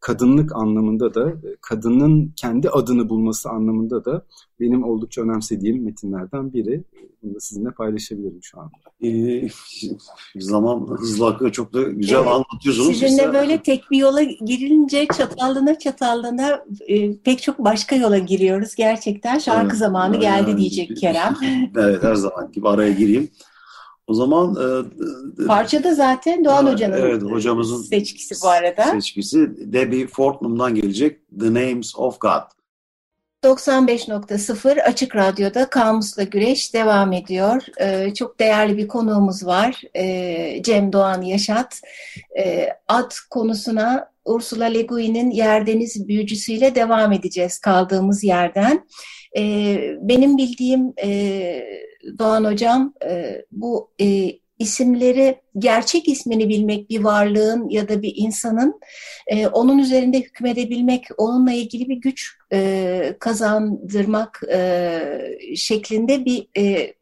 kadınlık 0.00 0.56
anlamında 0.56 1.14
da 1.14 1.30
e, 1.30 1.56
kadının 1.60 2.32
kendi 2.36 2.70
adını 2.70 3.08
bulması 3.08 3.50
anlamında 3.50 4.04
da 4.04 4.22
benim 4.60 4.84
oldukça 4.84 5.22
önemsediğim 5.22 5.84
metinlerden 5.84 6.52
biri. 6.52 6.84
Bunu 7.22 7.34
da 7.34 7.40
sizinle 7.40 7.70
paylaşabilirim 7.70 8.38
şu 8.42 8.60
anda. 8.60 8.70
Ee, 9.04 9.48
zaman 10.36 10.86
hızlı 10.98 11.26
akıyor. 11.26 11.52
Çok 11.52 11.72
da 11.72 11.82
güzel 11.82 12.16
evet. 12.16 12.28
anlatıyorsunuz. 12.28 12.88
Sizinle 12.88 13.22
işte. 13.22 13.32
böyle 13.32 13.62
tek 13.62 13.90
bir 13.90 13.98
yola 13.98 14.22
girince 14.22 15.06
çatallana 15.16 15.78
çatallana 15.78 16.64
e, 16.86 17.16
pek 17.16 17.42
çok 17.42 17.58
başka 17.58 17.96
yola 17.96 18.18
giriyoruz. 18.18 18.74
Gerçekten 18.74 19.38
şarkı 19.38 19.68
evet. 19.68 19.78
zamanı 19.78 20.16
geldi 20.16 20.56
diyecek 20.58 20.96
Kerem. 20.96 21.36
evet 21.76 22.02
her 22.02 22.14
zaman 22.14 22.52
gibi 22.52 22.68
araya 22.68 22.92
gireyim. 22.92 23.28
O 24.08 24.14
zaman 24.14 24.56
e, 25.40 25.46
Parçada 25.46 25.94
zaten 25.94 26.44
Doğan 26.44 26.66
e, 26.66 26.72
Hoca'nın 26.72 26.96
evet, 26.96 27.22
hocamızın 27.22 27.82
seçkisi 27.82 28.34
bu 28.42 28.48
arada. 28.48 28.84
Seçkisi 28.84 29.72
Debbie 29.72 30.06
Fortnum'dan 30.06 30.74
gelecek 30.74 31.20
The 31.40 31.54
Names 31.54 31.96
of 31.96 32.20
God. 32.20 32.42
95.0 33.44 34.82
Açık 34.82 35.16
Radyo'da 35.16 35.70
Kamusla 35.70 36.22
Güreş 36.22 36.74
devam 36.74 37.12
ediyor. 37.12 37.62
Ee, 37.80 38.14
çok 38.14 38.40
değerli 38.40 38.76
bir 38.76 38.88
konuğumuz 38.88 39.46
var. 39.46 39.82
Ee, 39.96 40.62
Cem 40.62 40.92
Doğan 40.92 41.22
Yaşat. 41.22 41.80
Ee, 42.38 42.68
ad 42.88 43.12
konusuna 43.30 44.10
Ursula 44.24 44.64
Le 44.64 44.82
Guin'in 44.82 45.30
Yerdeniz 45.30 46.08
büyücüsüyle 46.08 46.74
devam 46.74 47.12
edeceğiz 47.12 47.58
kaldığımız 47.58 48.24
yerden. 48.24 48.86
Ee, 49.38 49.96
benim 50.00 50.38
bildiğim 50.38 50.92
e, 51.02 51.62
Doğan 52.18 52.44
Hocam 52.44 52.94
e, 53.06 53.44
bu 53.52 53.90
e, 54.00 54.32
isimleri, 54.58 55.40
gerçek 55.58 56.08
ismini 56.08 56.48
bilmek 56.48 56.90
bir 56.90 57.04
varlığın 57.04 57.68
ya 57.68 57.88
da 57.88 58.02
bir 58.02 58.12
insanın 58.16 58.80
e, 59.26 59.46
onun 59.46 59.78
üzerinde 59.78 60.20
hükmedebilmek, 60.20 61.04
onunla 61.18 61.52
ilgili 61.52 61.88
bir 61.88 61.96
güç 61.96 62.36
e, 62.52 63.16
kazandırmak 63.20 64.42
e, 64.52 65.10
şeklinde 65.56 66.24
bir 66.24 66.48
e, 66.58 66.94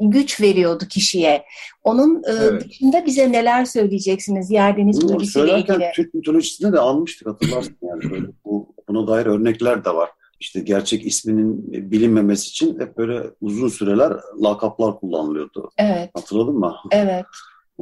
güç 0.00 0.40
veriyordu 0.40 0.84
kişiye. 0.90 1.44
Onun 1.84 2.22
e, 2.22 2.32
evet. 2.32 2.64
dışında 2.64 3.06
bize 3.06 3.32
neler 3.32 3.64
söyleyeceksiniz 3.64 4.50
Yerdeniz 4.50 5.08
Bölgesi'yle 5.08 5.58
ilgili? 5.58 5.90
Türk 5.94 6.14
mitolojisinde 6.14 6.72
de 6.72 6.78
almıştık 6.78 7.28
hatırlarsın 7.28 7.76
yani. 7.82 8.10
Böyle 8.10 8.26
bu, 8.44 8.74
buna 8.88 9.06
dair 9.06 9.26
örnekler 9.26 9.84
de 9.84 9.90
var 9.90 10.10
işte 10.40 10.60
gerçek 10.60 11.06
isminin 11.06 11.72
bilinmemesi 11.90 12.48
için 12.48 12.80
hep 12.80 12.98
böyle 12.98 13.22
uzun 13.40 13.68
süreler 13.68 14.12
lakaplar 14.42 15.00
kullanılıyordu. 15.00 15.70
Evet. 15.78 16.10
Hatırladın 16.14 16.54
mı? 16.54 16.76
Evet. 16.90 17.24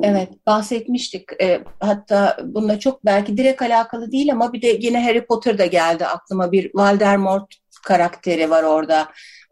Evet 0.02 0.28
bahsetmiştik. 0.46 1.24
E, 1.42 1.64
hatta 1.80 2.36
bununla 2.44 2.78
çok 2.78 3.04
belki 3.04 3.36
direkt 3.36 3.62
alakalı 3.62 4.12
değil 4.12 4.32
ama 4.32 4.52
bir 4.52 4.62
de 4.62 4.78
yine 4.80 5.04
Harry 5.04 5.26
Potter'da 5.26 5.66
geldi 5.66 6.06
aklıma 6.06 6.52
bir 6.52 6.70
Voldemort 6.74 7.54
karakteri 7.84 8.50
var 8.50 8.62
orada. 8.62 9.08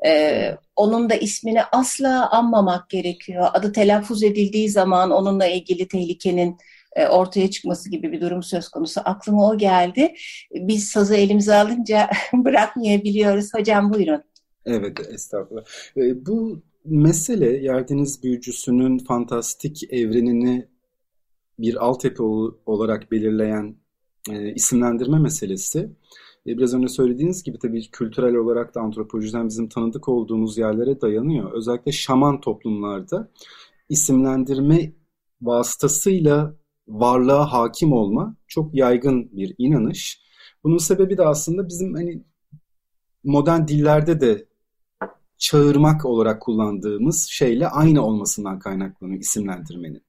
E, 0.06 0.50
onun 0.76 1.10
da 1.10 1.14
ismini 1.14 1.62
asla 1.62 2.30
anmamak 2.30 2.90
gerekiyor. 2.90 3.48
Adı 3.52 3.72
telaffuz 3.72 4.22
edildiği 4.22 4.68
zaman 4.70 5.10
onunla 5.10 5.46
ilgili 5.46 5.88
tehlikenin 5.88 6.50
e, 6.50 6.56
ortaya 7.10 7.50
çıkması 7.50 7.90
gibi 7.90 8.12
bir 8.12 8.20
durum 8.20 8.42
söz 8.42 8.68
konusu. 8.68 9.00
Aklıma 9.04 9.50
o 9.50 9.58
geldi. 9.58 10.14
Biz 10.54 10.88
sazı 10.88 11.16
elimize 11.16 11.54
alınca 11.54 12.10
bırakmayabiliyoruz. 12.32 13.54
Hocam 13.54 13.92
buyurun. 13.92 14.22
Evet, 14.66 15.00
estağfurullah. 15.10 15.64
E, 15.96 16.26
bu 16.26 16.62
mesele 16.84 17.64
Yerdeniz 17.64 18.22
Büyücüsü'nün 18.22 18.98
fantastik 18.98 19.92
evrenini 19.92 20.68
bir 21.58 21.84
altyapı 21.84 22.24
olarak 22.66 23.12
belirleyen 23.12 23.76
e, 24.30 24.54
isimlendirme 24.54 25.18
meselesi. 25.18 25.78
E, 26.46 26.58
biraz 26.58 26.74
önce 26.74 26.88
söylediğiniz 26.88 27.42
gibi 27.42 27.58
tabii 27.58 27.90
kültürel 27.90 28.34
olarak 28.34 28.74
da 28.74 28.80
antropolojiden 28.80 29.48
bizim 29.48 29.68
tanıdık 29.68 30.08
olduğumuz 30.08 30.58
yerlere 30.58 31.00
dayanıyor. 31.00 31.52
Özellikle 31.52 31.92
şaman 31.92 32.40
toplumlarda 32.40 33.30
isimlendirme 33.88 34.92
vasıtasıyla 35.42 36.54
varlığa 36.88 37.52
hakim 37.52 37.92
olma 37.92 38.36
çok 38.46 38.74
yaygın 38.74 39.36
bir 39.36 39.54
inanış. 39.58 40.20
Bunun 40.64 40.78
sebebi 40.78 41.18
de 41.18 41.22
aslında 41.22 41.68
bizim 41.68 41.94
hani 41.94 42.22
modern 43.24 43.68
dillerde 43.68 44.20
de 44.20 44.46
çağırmak 45.38 46.04
olarak 46.04 46.42
kullandığımız 46.42 47.26
şeyle 47.30 47.68
aynı 47.68 48.04
olmasından 48.06 48.58
kaynaklanıyor 48.58 49.20
isimlendirmenin. 49.20 50.02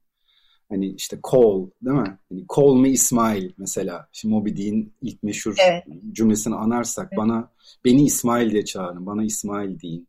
Hani 0.69 0.87
işte 0.87 1.19
call 1.31 1.69
değil 1.81 1.97
mi? 1.97 2.17
Hani 2.29 2.45
call 2.55 2.75
me 2.75 2.89
İsmail 2.89 3.51
mesela. 3.57 4.07
Şimdi 4.11 4.35
Moby 4.35 4.49
Dick'in 4.49 4.93
ilk 5.01 5.23
meşhur 5.23 5.55
evet. 5.69 5.83
cümlesini 6.11 6.55
anarsak 6.55 7.07
evet. 7.11 7.17
bana 7.17 7.51
beni 7.85 8.05
İsmail 8.05 8.51
diye 8.51 8.65
çağırın, 8.65 9.05
bana 9.05 9.23
İsmail 9.23 9.79
deyin. 9.79 10.07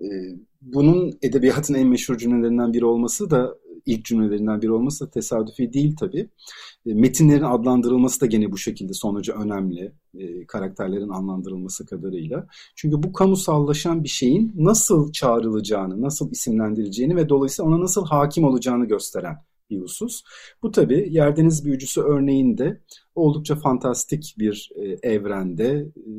Ee, 0.00 0.36
bunun 0.60 1.18
edebiyatın 1.22 1.74
en 1.74 1.88
meşhur 1.88 2.18
cümlelerinden 2.18 2.72
biri 2.72 2.84
olması 2.84 3.30
da 3.30 3.54
ilk 3.86 4.04
cümlelerinden 4.04 4.62
biri 4.62 4.72
olması 4.72 5.06
da 5.06 5.10
tesadüfi 5.10 5.72
değil 5.72 5.96
tabii. 5.96 6.28
E, 6.86 6.94
metinlerin 6.94 7.42
adlandırılması 7.42 8.20
da 8.20 8.26
gene 8.26 8.52
bu 8.52 8.58
şekilde 8.58 8.92
sonucu 8.92 9.32
önemli. 9.32 9.92
E, 10.18 10.46
karakterlerin 10.46 11.08
anlandırılması 11.08 11.86
kadarıyla. 11.86 12.46
Çünkü 12.76 13.02
bu 13.02 13.12
kamusallaşan 13.12 14.04
bir 14.04 14.08
şeyin 14.08 14.52
nasıl 14.56 15.12
çağrılacağını, 15.12 16.02
nasıl 16.02 16.30
isimlendirileceğini 16.30 17.16
ve 17.16 17.28
dolayısıyla 17.28 17.68
ona 17.68 17.80
nasıl 17.80 18.06
hakim 18.06 18.44
olacağını 18.44 18.84
gösteren 18.86 19.36
bir 19.70 19.80
husus. 19.80 20.22
Bu 20.62 20.70
tabii 20.70 21.08
Yerdeniz 21.10 21.64
Büyücüsü 21.64 22.00
örneğinde 22.00 22.80
oldukça 23.14 23.56
fantastik 23.56 24.34
bir 24.38 24.70
e, 24.76 25.10
evrende 25.12 25.86
e, 25.96 26.10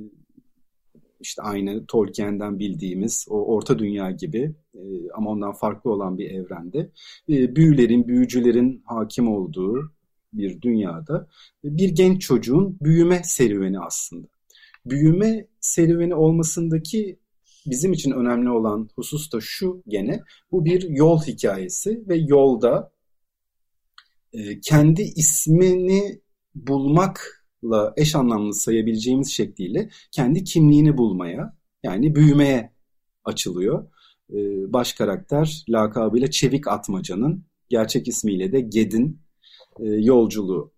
işte 1.23 1.41
aynı 1.41 1.85
Tolkien'den 1.85 2.59
bildiğimiz 2.59 3.25
o 3.29 3.45
orta 3.55 3.79
dünya 3.79 4.11
gibi 4.11 4.53
e, 4.75 4.81
ama 5.13 5.29
ondan 5.29 5.53
farklı 5.53 5.91
olan 5.91 6.17
bir 6.17 6.31
evrende 6.31 6.89
e, 7.29 7.55
büyülerin, 7.55 8.07
büyücülerin 8.07 8.83
hakim 8.85 9.27
olduğu 9.27 9.91
bir 10.33 10.61
dünyada 10.61 11.27
bir 11.63 11.89
genç 11.89 12.21
çocuğun 12.21 12.77
büyüme 12.81 13.21
serüveni 13.23 13.79
aslında. 13.79 14.27
Büyüme 14.85 15.47
serüveni 15.59 16.15
olmasındaki 16.15 17.19
bizim 17.65 17.93
için 17.93 18.11
önemli 18.11 18.49
olan 18.49 18.89
husus 18.95 19.31
da 19.31 19.41
şu 19.41 19.83
gene 19.87 20.23
bu 20.51 20.65
bir 20.65 20.89
yol 20.89 21.21
hikayesi 21.21 22.03
ve 22.07 22.15
yolda 22.15 22.91
e, 24.33 24.59
kendi 24.59 25.01
ismini 25.01 26.21
bulmak 26.55 27.42
la 27.63 27.93
eş 27.97 28.15
anlamlı 28.15 28.53
sayabileceğimiz 28.53 29.31
şekliyle 29.31 29.89
kendi 30.11 30.43
kimliğini 30.43 30.97
bulmaya 30.97 31.57
yani 31.83 32.15
büyümeye 32.15 32.73
açılıyor. 33.23 33.87
Ee, 34.29 34.73
baş 34.73 34.93
karakter 34.93 35.65
lakabıyla 35.69 36.31
Çevik 36.31 36.67
Atmaca'nın 36.67 37.45
gerçek 37.69 38.07
ismiyle 38.07 38.51
de 38.51 38.61
Ged'in 38.61 39.21
e, 39.79 39.85
yolculuğu. 39.87 40.73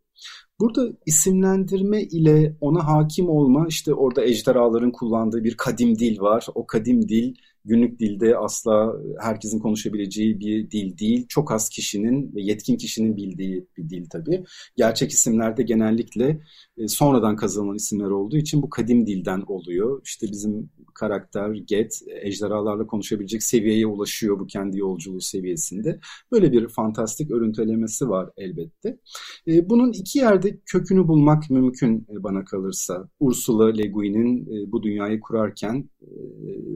Burada 0.60 0.92
isimlendirme 1.06 2.02
ile 2.04 2.56
ona 2.62 2.88
hakim 2.88 3.30
olma, 3.30 3.68
işte 3.68 3.94
orada 3.94 4.26
ejderhaların 4.26 4.92
kullandığı 4.92 5.44
bir 5.44 5.58
kadim 5.58 6.00
dil 6.00 6.20
var. 6.20 6.48
O 6.56 6.68
kadim 6.68 7.10
dil 7.10 7.36
günlük 7.66 8.00
dilde 8.00 8.38
asla 8.38 8.94
herkesin 9.20 9.60
konuşabileceği 9.60 10.40
bir 10.40 10.72
dil 10.72 10.98
değil. 10.98 11.26
Çok 11.30 11.52
az 11.52 11.70
kişinin 11.70 12.36
ve 12.36 12.42
yetkin 12.42 12.78
kişinin 12.78 13.18
bildiği 13.18 13.68
bir 13.78 13.90
dil 13.90 14.06
tabii. 14.10 14.44
Gerçek 14.76 15.12
isimlerde 15.12 15.64
genellikle 15.64 16.42
e, 16.78 16.88
sonradan 16.88 17.36
kazanılan 17.36 17.76
isimler 17.76 18.10
olduğu 18.10 18.38
için 18.38 18.62
bu 18.62 18.70
kadim 18.70 19.08
dilden 19.08 19.44
oluyor. 19.48 20.02
İşte 20.06 20.28
bizim 20.32 20.70
karakter 20.96 21.50
Get 21.50 22.02
ejderhalarla 22.22 22.88
konuşabilecek 22.88 23.44
seviyeye 23.44 23.88
ulaşıyor 23.88 24.40
bu 24.40 24.48
kendi 24.48 24.78
yolculuğu 24.78 25.22
seviyesinde. 25.22 26.00
Böyle 26.32 26.52
bir 26.52 26.68
fantastik 26.68 27.32
örüntülemesi 27.32 28.10
var 28.10 28.30
elbette. 28.38 29.00
E, 29.48 29.70
bunun 29.70 29.92
iki 29.92 30.20
yerde 30.20 30.60
kökünü 30.66 31.08
bulmak 31.08 31.50
mümkün 31.50 32.08
e, 32.10 32.24
bana 32.24 32.46
kalırsa. 32.46 33.10
Ursula 33.20 33.66
Le 33.66 33.88
Guin'in 33.88 34.48
bu 34.72 34.84
dünyayı 34.84 35.20
kurarken 35.20 35.90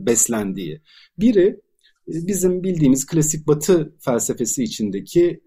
beslendiği. 0.05 0.81
Biri 1.19 1.59
bizim 2.07 2.63
bildiğimiz 2.63 3.05
klasik 3.05 3.47
batı 3.47 3.95
felsefesi 3.99 4.63
içindeki 4.63 5.41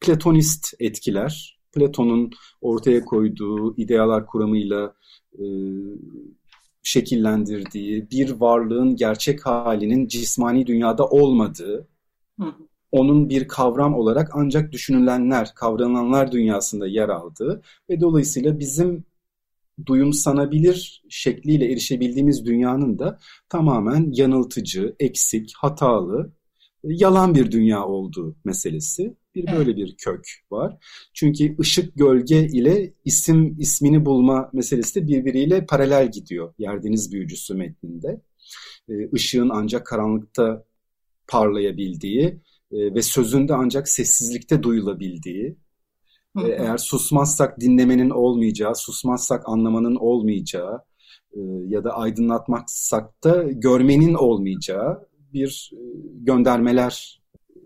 platonist 0.00 0.74
etkiler, 0.80 1.60
Platon'un 1.72 2.30
ortaya 2.60 3.04
koyduğu 3.04 3.76
idealar 3.76 4.26
kuramıyla 4.26 4.94
e, 5.38 5.44
şekillendirdiği 6.82 8.10
bir 8.10 8.30
varlığın 8.30 8.96
gerçek 8.96 9.46
halinin 9.46 10.06
cismani 10.06 10.66
dünyada 10.66 11.06
olmadığı, 11.06 11.88
onun 12.92 13.28
bir 13.28 13.48
kavram 13.48 13.94
olarak 13.94 14.30
ancak 14.34 14.72
düşünülenler, 14.72 15.52
kavrananlar 15.54 16.32
dünyasında 16.32 16.86
yer 16.86 17.08
aldığı 17.08 17.62
ve 17.90 18.00
dolayısıyla 18.00 18.58
bizim 18.58 19.04
duyumsanabilir 19.86 21.02
şekliyle 21.08 21.72
erişebildiğimiz 21.72 22.46
dünyanın 22.46 22.98
da 22.98 23.18
tamamen 23.48 24.10
yanıltıcı, 24.12 24.96
eksik, 25.00 25.52
hatalı, 25.56 26.32
yalan 26.84 27.34
bir 27.34 27.52
dünya 27.52 27.84
olduğu 27.84 28.36
meselesi. 28.44 29.16
Bir 29.34 29.46
böyle 29.56 29.76
bir 29.76 29.96
kök 29.96 30.24
var. 30.50 30.76
Çünkü 31.14 31.56
ışık 31.60 31.96
gölge 31.96 32.46
ile 32.46 32.94
isim 33.04 33.56
ismini 33.58 34.04
bulma 34.04 34.50
meselesi 34.52 35.02
de 35.02 35.06
birbiriyle 35.06 35.66
paralel 35.66 36.10
gidiyor. 36.10 36.54
Yerdeniz 36.58 37.12
büyücüsü 37.12 37.54
metninde. 37.54 38.20
Işığın 39.12 39.50
ancak 39.52 39.86
karanlıkta 39.86 40.64
parlayabildiği 41.28 42.40
ve 42.72 43.02
sözünde 43.02 43.54
ancak 43.54 43.88
sessizlikte 43.88 44.62
duyulabildiği, 44.62 45.56
Hı 46.36 46.42
hı. 46.42 46.48
eğer 46.48 46.78
susmazsak 46.78 47.60
dinlemenin 47.60 48.10
olmayacağı, 48.10 48.74
susmazsak 48.74 49.48
anlamanın 49.48 49.94
olmayacağı 49.94 50.82
ya 51.66 51.84
da 51.84 51.92
aydınlatmaksak 51.92 53.24
da 53.24 53.42
görmenin 53.42 54.14
olmayacağı 54.14 55.08
bir 55.32 55.70
göndermeler 56.20 57.19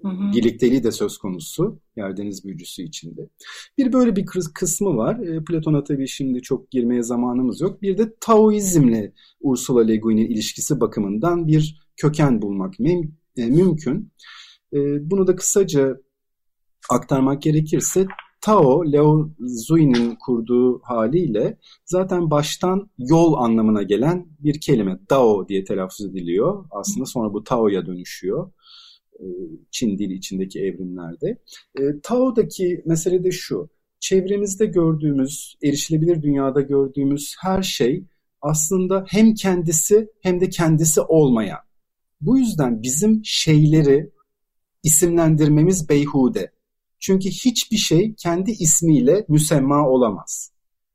Hı 0.05 0.33
Birlikteliği 0.33 0.85
de 0.85 0.93
söz 0.93 1.19
konusu 1.19 1.79
Yerdeniz 1.97 2.45
büyücüsü 2.45 2.83
içinde. 2.83 3.29
Bir 3.79 3.93
böyle 3.93 4.17
bir 4.17 4.27
kısmı 4.55 4.97
var. 4.97 5.19
E, 5.19 5.45
Platon'a 5.45 5.85
tabii 5.85 6.09
şimdi 6.09 6.43
çok 6.43 6.71
girmeye 6.71 7.03
zamanımız 7.03 7.61
yok. 7.61 7.83
Bir 7.83 7.99
de 7.99 8.14
Taoizmle 8.21 9.12
Ursula 9.40 9.83
Le 9.83 9.97
Guin'in 9.97 10.27
ilişkisi 10.27 10.81
bakımından 10.81 11.49
bir 11.49 11.81
köken 11.97 12.43
bulmak 12.43 12.79
müm 12.79 13.14
e, 13.37 13.47
mümkün. 13.47 14.12
E, 14.73 15.11
bunu 15.11 15.27
da 15.27 15.37
kısaca 15.37 16.01
aktarmak 16.90 17.43
gerekirse 17.43 18.07
Tao, 18.40 18.93
Leo 18.93 19.31
Zui'nin 19.40 20.17
kurduğu 20.27 20.81
haliyle 20.83 21.59
zaten 21.85 22.31
baştan 22.31 22.90
yol 22.99 23.35
anlamına 23.35 23.83
gelen 23.83 24.27
bir 24.38 24.61
kelime. 24.61 24.99
Dao 25.11 25.49
diye 25.49 25.64
telaffuz 25.64 26.07
ediliyor. 26.07 26.64
Aslında 26.71 27.07
sonra 27.07 27.33
bu 27.33 27.45
Tao'ya 27.45 27.87
dönüşüyor. 27.87 28.51
E, 29.20 29.24
Çin 29.70 29.98
dili 29.98 30.12
içindeki 30.12 30.61
evrimlerde. 30.61 31.38
E, 31.79 31.83
Tao'daki 32.03 32.83
mesele 32.87 33.24
de 33.24 33.31
şu. 33.31 33.68
Çevremizde 34.00 34.66
gördüğümüz, 34.66 35.57
erişilebilir 35.62 36.22
dünyada 36.22 36.61
gördüğümüz 36.61 37.35
her 37.40 37.62
şey 37.62 38.05
aslında 38.42 39.05
hem 39.09 39.35
kendisi 39.35 40.09
hem 40.20 40.40
de 40.40 40.48
kendisi 40.48 41.00
olmayan. 41.00 41.61
Bu 42.20 42.38
yüzden 42.38 42.83
bizim 42.83 43.20
şeyleri 43.24 44.11
isimlendirmemiz 44.83 45.88
beyhude. 45.88 46.53
Çünkü 46.98 47.29
hiçbir 47.29 47.77
şey 47.77 48.14
kendi 48.14 48.50
ismiyle 48.50 49.24
müsemma 49.29 49.88
olamaz. 49.88 50.54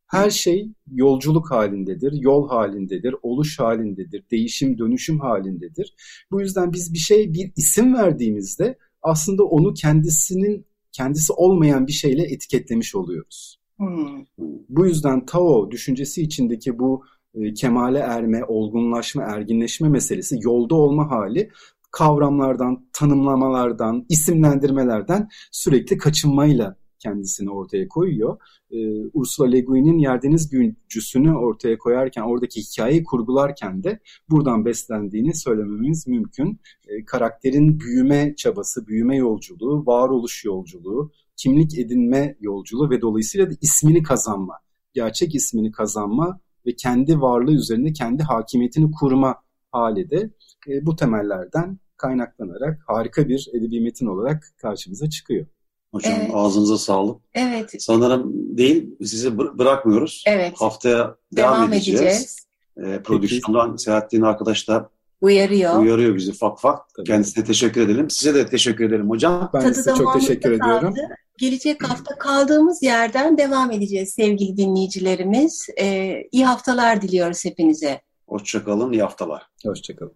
Her 0.09 0.29
şey 0.29 0.69
yolculuk 0.91 1.51
halindedir, 1.51 2.13
yol 2.13 2.49
halindedir, 2.49 3.15
oluş 3.21 3.59
halindedir, 3.59 4.23
değişim 4.31 4.77
dönüşüm 4.77 5.19
halindedir. 5.19 5.93
Bu 6.31 6.41
yüzden 6.41 6.73
biz 6.73 6.93
bir 6.93 6.99
şey 6.99 7.33
bir 7.33 7.51
isim 7.55 7.93
verdiğimizde 7.93 8.77
aslında 9.01 9.43
onu 9.43 9.73
kendisinin 9.73 10.65
kendisi 10.91 11.33
olmayan 11.33 11.87
bir 11.87 11.91
şeyle 11.91 12.23
etiketlemiş 12.23 12.95
oluyoruz. 12.95 13.59
Hmm. 13.77 14.25
Bu 14.69 14.87
yüzden 14.87 15.25
Tao 15.25 15.71
düşüncesi 15.71 16.21
içindeki 16.21 16.79
bu 16.79 17.03
e, 17.35 17.53
kemale 17.53 17.99
erme, 17.99 18.43
olgunlaşma, 18.45 19.23
erginleşme 19.23 19.89
meselesi, 19.89 20.39
yolda 20.41 20.75
olma 20.75 21.11
hali 21.11 21.49
kavramlardan, 21.91 22.85
tanımlamalardan, 22.93 24.05
isimlendirmelerden 24.09 25.29
sürekli 25.51 25.97
kaçınmayla 25.97 26.75
kendisini 26.99 27.49
ortaya 27.49 27.87
koyuyor. 27.87 28.37
Ee, 28.71 28.77
Ursula 29.13 29.47
Le 29.47 29.61
Guin'in 29.61 29.99
Yerdeniz 29.99 30.51
Büyücüsü'nü 30.51 31.33
ortaya 31.33 31.77
koyarken, 31.77 32.21
oradaki 32.21 32.61
hikayeyi 32.61 33.03
kurgularken 33.03 33.83
de 33.83 33.99
buradan 34.29 34.65
beslendiğini 34.65 35.35
söylememiz 35.35 36.07
mümkün. 36.07 36.59
Ee, 36.87 37.05
karakterin 37.05 37.79
büyüme 37.79 38.35
çabası, 38.35 38.87
büyüme 38.87 39.17
yolculuğu, 39.17 39.85
varoluş 39.85 40.45
yolculuğu, 40.45 41.11
kimlik 41.35 41.79
edinme 41.79 42.35
yolculuğu 42.39 42.89
ve 42.89 43.01
dolayısıyla 43.01 43.49
da 43.49 43.53
ismini 43.61 44.03
kazanma, 44.03 44.53
gerçek 44.93 45.35
ismini 45.35 45.71
kazanma 45.71 46.39
ve 46.65 46.75
kendi 46.75 47.21
varlığı 47.21 47.53
üzerinde 47.53 47.93
kendi 47.93 48.23
hakimiyetini 48.23 48.91
kurma 48.91 49.35
hali 49.71 50.09
de 50.09 50.29
e, 50.67 50.85
bu 50.85 50.95
temellerden 50.95 51.79
kaynaklanarak 51.97 52.83
harika 52.87 53.27
bir 53.27 53.47
edebi 53.53 53.81
metin 53.81 54.05
olarak 54.05 54.43
karşımıza 54.57 55.09
çıkıyor. 55.09 55.45
Hocam 55.93 56.13
evet. 56.19 56.31
ağzınıza 56.33 56.77
sağlık. 56.77 57.21
Evet. 57.33 57.75
Sanırım 57.79 58.31
değil 58.57 58.89
sizi 59.01 59.37
bırakmıyoruz. 59.37 60.23
Evet. 60.27 60.53
Haftaya 60.57 61.15
devam, 61.33 61.55
devam 61.55 61.73
edeceğiz. 61.73 62.01
edeceğiz. 62.01 62.47
E, 62.77 63.03
prodüksiyondan 63.03 63.75
Selahattin 63.75 64.21
arkadaş 64.21 64.67
da 64.67 64.89
uyarıyor. 65.21 65.79
Uyarıyor 65.81 66.15
bizi 66.15 66.33
fak 66.33 66.59
fak. 66.61 66.79
Tabii. 66.95 67.07
Kendisine 67.07 67.43
teşekkür 67.43 67.81
edelim. 67.81 68.09
Size 68.09 68.35
de 68.35 68.49
teşekkür 68.49 68.85
ederim 68.85 69.09
hocam. 69.09 69.49
Ben 69.53 69.61
Tadı 69.61 69.73
size 69.73 69.93
çok 69.95 70.13
teşekkür 70.13 70.59
kaldı. 70.59 70.77
ediyorum. 70.77 70.93
Gelecek 71.37 71.89
hafta 71.89 72.17
kaldığımız 72.17 72.83
yerden 72.83 73.37
devam 73.37 73.71
edeceğiz 73.71 74.09
sevgili 74.13 74.57
dinleyicilerimiz. 74.57 75.67
Ee, 75.81 76.23
iyi 76.31 76.45
haftalar 76.45 77.01
diliyoruz 77.01 77.45
hepinize. 77.45 78.01
Hoşçakalın, 78.27 78.91
iyi 78.91 79.01
haftalar. 79.01 79.43
Hoşçakalın. 79.65 80.13